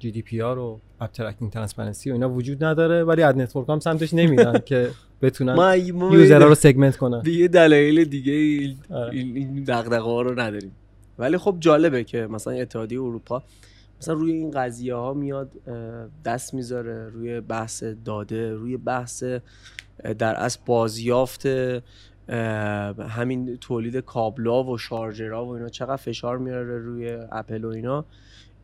[0.00, 4.58] GDPR و App Tracking Transparency و اینا وجود نداره ولی ad network هم سمتش نمیرن
[4.66, 4.90] که
[5.22, 5.78] بتونن
[6.12, 9.64] user ها رو segment کنن به یه دلایل دیگه این آره.
[9.66, 10.72] دغدغه ها رو نداریم
[11.18, 13.42] ولی خب جالبه که مثلا اتحادیه اروپا
[14.00, 15.50] مثلا روی این قضیه ها میاد
[16.24, 19.24] دست می‌ذاره روی بحث داده روی بحث
[20.18, 21.46] در اصل بازیافت
[23.08, 28.04] همین تولید کابلا و شارژرها و اینا چقدر فشار میاره روی اپل و اینا.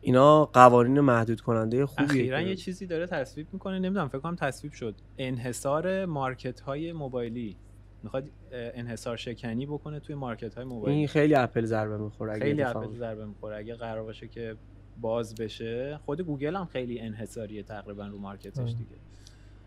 [0.01, 4.73] اینا قوانین محدود کننده خوبیه اخیرا یه چیزی داره تصویب می‌کنه نمی‌دونم فکر کنم تصویب
[4.73, 4.95] شد.
[5.17, 7.57] انحصار مارکت های موبایلی.
[8.03, 10.97] می‌خواد انحصار شکنی بکنه توی مارکت های موبایلی.
[10.97, 13.57] این خیلی اپل ضربه می‌خوره خیلی اپل ضربه می‌خوره.
[13.57, 14.55] اگه قرار باشه که
[15.01, 18.69] باز بشه خود گوگل هم خیلی انحصاریه تقریبا رو market ش.
[18.69, 18.95] دیگه.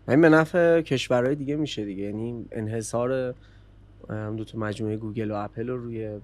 [0.07, 2.03] این به نفع کشورهای دیگه میشه دیگه.
[2.03, 3.35] یعنی انحصار
[4.37, 6.19] دو تا مجموعه گوگل و اپل رو روی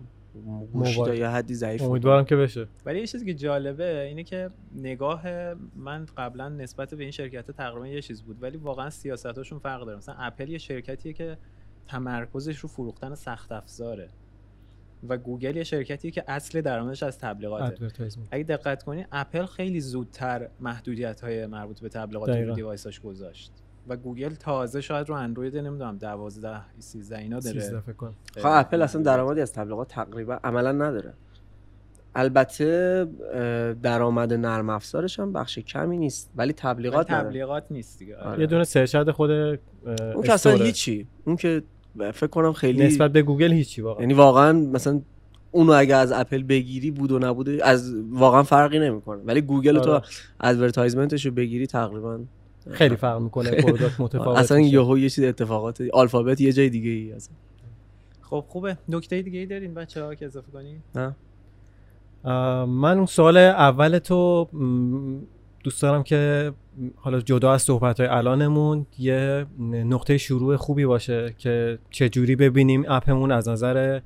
[0.74, 1.20] گوشی تا موبایل.
[1.20, 2.68] یه حدی ضعیف امیدوارم که بشه.
[2.86, 5.24] ولی یه چیزی که جالبه اینه که نگاه
[5.76, 9.98] من قبلا نسبت به این شرکت تقریبا یه چیز بود ولی واقعا سیاستاشون فرق داره.
[9.98, 11.38] مثلا اپل یه شرکتیه که
[11.88, 14.10] تمرکزش رو فروختن سخت افزاره
[15.10, 17.88] و گوگل یه شرکتیه که اصل درآمدش از تبلیغاته.
[18.32, 22.54] اگه دقت کنی اپل خیلی زودتر محدودیت های مربوط به تبلیغات رو.
[22.54, 23.63] device اش گذاشت.
[23.88, 28.46] و گوگل تازه شاید رو اندروید نمی‌دونم 12 13 اینا داره 13 فکر کنم خب
[28.46, 31.14] اپل اصلا درآمدی از تبلیغات تقریبا عملا نداره
[32.16, 33.08] البته
[33.84, 38.28] درآمد نرم افزارش هم بخش کمی نیست ولی ولی تبلیغات تبلیغات نیست دیگه آره.
[38.28, 38.40] آره.
[38.40, 40.54] یه دونه search خود اون که اصلا.
[40.54, 41.64] هیچی اون که
[42.14, 45.02] فکر کنم خیلی نسبت به گوگل هیچی واقعا یعنی واقعا مثلا
[45.52, 49.82] اونو اگه از اپل بگیری بود و نبوده از واقعا فرقی نمی‌کنه ولی گوگل رو
[49.82, 50.04] تو آره.
[50.42, 52.20] advertisement ش رو بگیری تقریبا
[52.72, 54.60] خیلی فرق می‌کنه product متفاوت اصلا.
[54.60, 57.36] یهو یه چیز اتفاقات آلفابت یه جای دیگه ای اصلا
[58.22, 58.78] خب خوبه.
[58.90, 61.16] نکته دیگه ای دارین بچه ها که اضافه کنین؟ نه.
[62.66, 64.50] من اون سوال اول تو
[65.64, 66.54] دوست دارم که
[66.96, 73.10] حالا جدا از صحبت های الانمون یه نقطه شروع خوبی باشه که چجوری ببینیم app
[73.10, 74.00] مون از نظر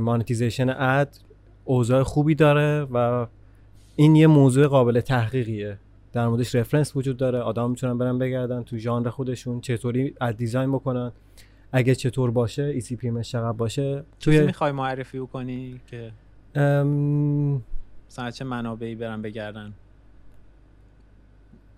[0.00, 1.16] monetization ad
[1.64, 3.26] اوضاع خوبی داره و
[3.96, 5.78] این یه موضوع قابل تحقیقیه.
[6.12, 7.38] در موردش reference وجود داره.
[7.38, 11.12] آدم می‌تونن برن بگردن تو ژانر خودشون چطوری ad design بکنن.
[11.72, 14.04] اگه چطور باشه ای سی پی چقدر باشه.
[14.18, 16.12] چیزی توی می‌خوای معرفی کنی که
[16.54, 17.62] ام،
[18.10, 19.72] مثلا چه منابعی برن بگردن؟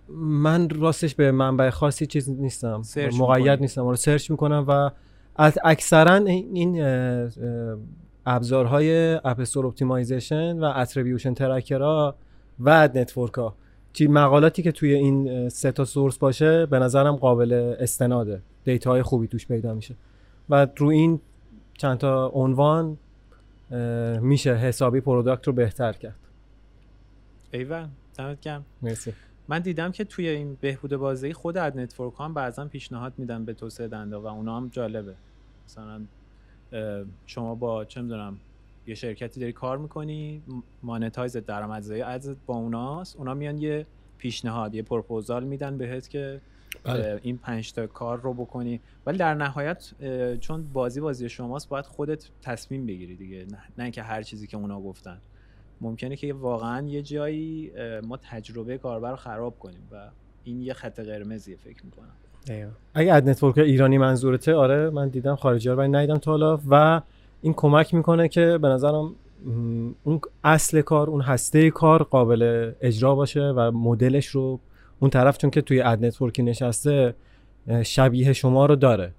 [0.09, 2.81] من راستش به منبع خاصی چیز نیستم.
[3.19, 3.87] مقید؟ نیستم.
[3.87, 4.89] رو search می‌کنم و
[5.35, 6.83] از اکثرا این
[8.25, 12.15] ابزارهای App Store Optimization و attribution tracker ها
[12.59, 13.55] و network ها
[13.93, 18.41] چی مقالاتی که توی این سه تا source باشه به نظرم قابل استناده.
[18.63, 19.95] data های خوبی توش پیدا میشه.
[20.49, 21.19] و رو این
[21.77, 22.97] چند تا عنوان
[24.21, 26.15] میشه حسابی product رو بهتر کرد.
[27.51, 27.87] ایول
[28.17, 28.65] دمت گرم.
[28.81, 29.13] مرسی.
[29.47, 33.53] من دیدم که توی این بهبود بازی خود ad network هم بعضا پیشنهاد میدن به
[33.53, 35.13] توسعه دنده و اونا هم جالبه.
[35.65, 36.01] مثلا
[37.25, 38.37] شما با چه می‌دونم
[38.87, 40.41] یه شرکتی داری کار می‌کنی
[40.83, 43.17] مانتایز درآمدزایی ادز با اوناست.
[43.17, 43.85] اونا میان یه
[44.17, 46.41] پیشنهاد یه پروپوزال میدن بهت که
[46.83, 47.19] بله.
[47.23, 48.79] این پنج تا کار رو بکنی.
[49.05, 49.91] ولی در نهایت
[50.39, 53.45] چون بازی بازی شماست باید خودت تصمیم بگیری دیگه.
[53.51, 55.17] نه, نه اینکه هر چیزی که اونا گفتن.
[55.81, 57.71] ممکنه که واقعا یه جایی
[58.07, 60.09] ما تجربه کاربر رو خراب کنیم و
[60.43, 62.13] این یه خط قرمزیه فکر می‌کنم.
[62.93, 66.59] اگه ad network ایرانی منظورته آره من دیدم خارجی ها رو ولی ندیدم تا حالا.
[66.69, 67.01] و
[67.43, 69.15] این کمک می‌کنه که به نظرم
[70.03, 74.59] اون اصل کار اون هسته کار قابل اجرا باشه و مدلش رو
[74.99, 77.15] اون طرف چون که توی ad network ی نشسته
[77.83, 79.13] شبیه شما رو داره.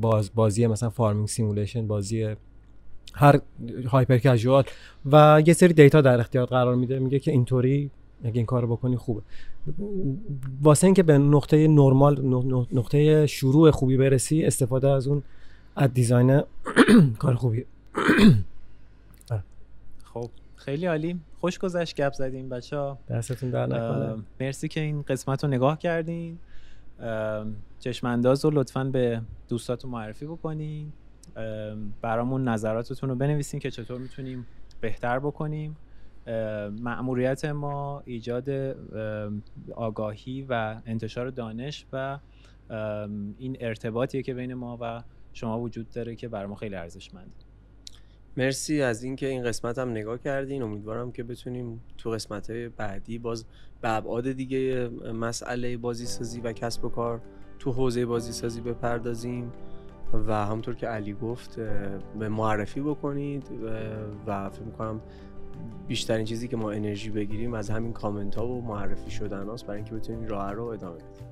[0.00, 2.36] باز بازی مثلا farming simulation بازی
[3.14, 3.40] هر
[3.86, 4.64] hyper casual
[5.12, 6.98] و یه سری data در اختیار قرار میده.
[6.98, 7.90] میگه که اینطوری
[8.24, 9.20] اگه این کارو بکنی خوبه.
[10.62, 12.20] واسه اینکه به نقطه نرمال
[12.72, 15.22] نقطه شروع خوبی برسی استفاده از اون
[15.76, 16.42] از دیزاین
[17.18, 17.64] کار خوبی.
[20.14, 21.20] خب خیلی عالی.
[21.40, 24.22] خوش گذشت گپ زدیم بچه ها دستتون در نکنه.
[24.40, 26.38] مرسی که این قسمت رو نگاه کردین.
[27.80, 30.92] چشمانداز رو لطفا به دوستاتون معرفی بکنین.
[32.02, 34.46] برامون نظراتتون رو بنویسین که چطور می‌تونیم
[34.80, 35.76] بهتر بکنیم.
[36.80, 38.48] مأموریت ما ایجاد
[39.74, 42.18] آگاهی و انتشار دانش و
[43.38, 45.02] این ارتباطیه که بین ما و
[45.34, 47.32] شما وجود داره که بر ما خیلی ارزشمند.
[48.36, 50.62] مرسی از اینکه این قسمت هم نگاه کردین.
[50.62, 53.44] امیدوارم که بتونیم تو قسمت بعدی باز
[53.80, 57.20] به ابعاد دیگه مسئله بازی سازی و کسب و کار
[57.58, 59.52] تو حوزه بازی سازی بپردازیم.
[60.26, 61.60] و همطور که علی گفت
[62.18, 63.50] به معرفی بکنید.
[64.26, 65.00] و فکر می‌کنم
[65.88, 69.76] بیشترین چیزی که ما انرژی بگیریم از همین کامنت ها و معرفی شدن هاست برای
[69.76, 71.26] اینکه بتونیم راه رو ادامه بدیم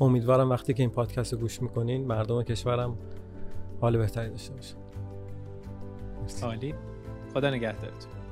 [0.00, 2.98] امیدوارم وقتی که این پادکست رو گوش می‌کنین مردم کشورم
[3.80, 4.76] حال بهتری داشته باشن
[6.42, 6.74] عالی.
[7.34, 8.23] خدا نگهدارتون.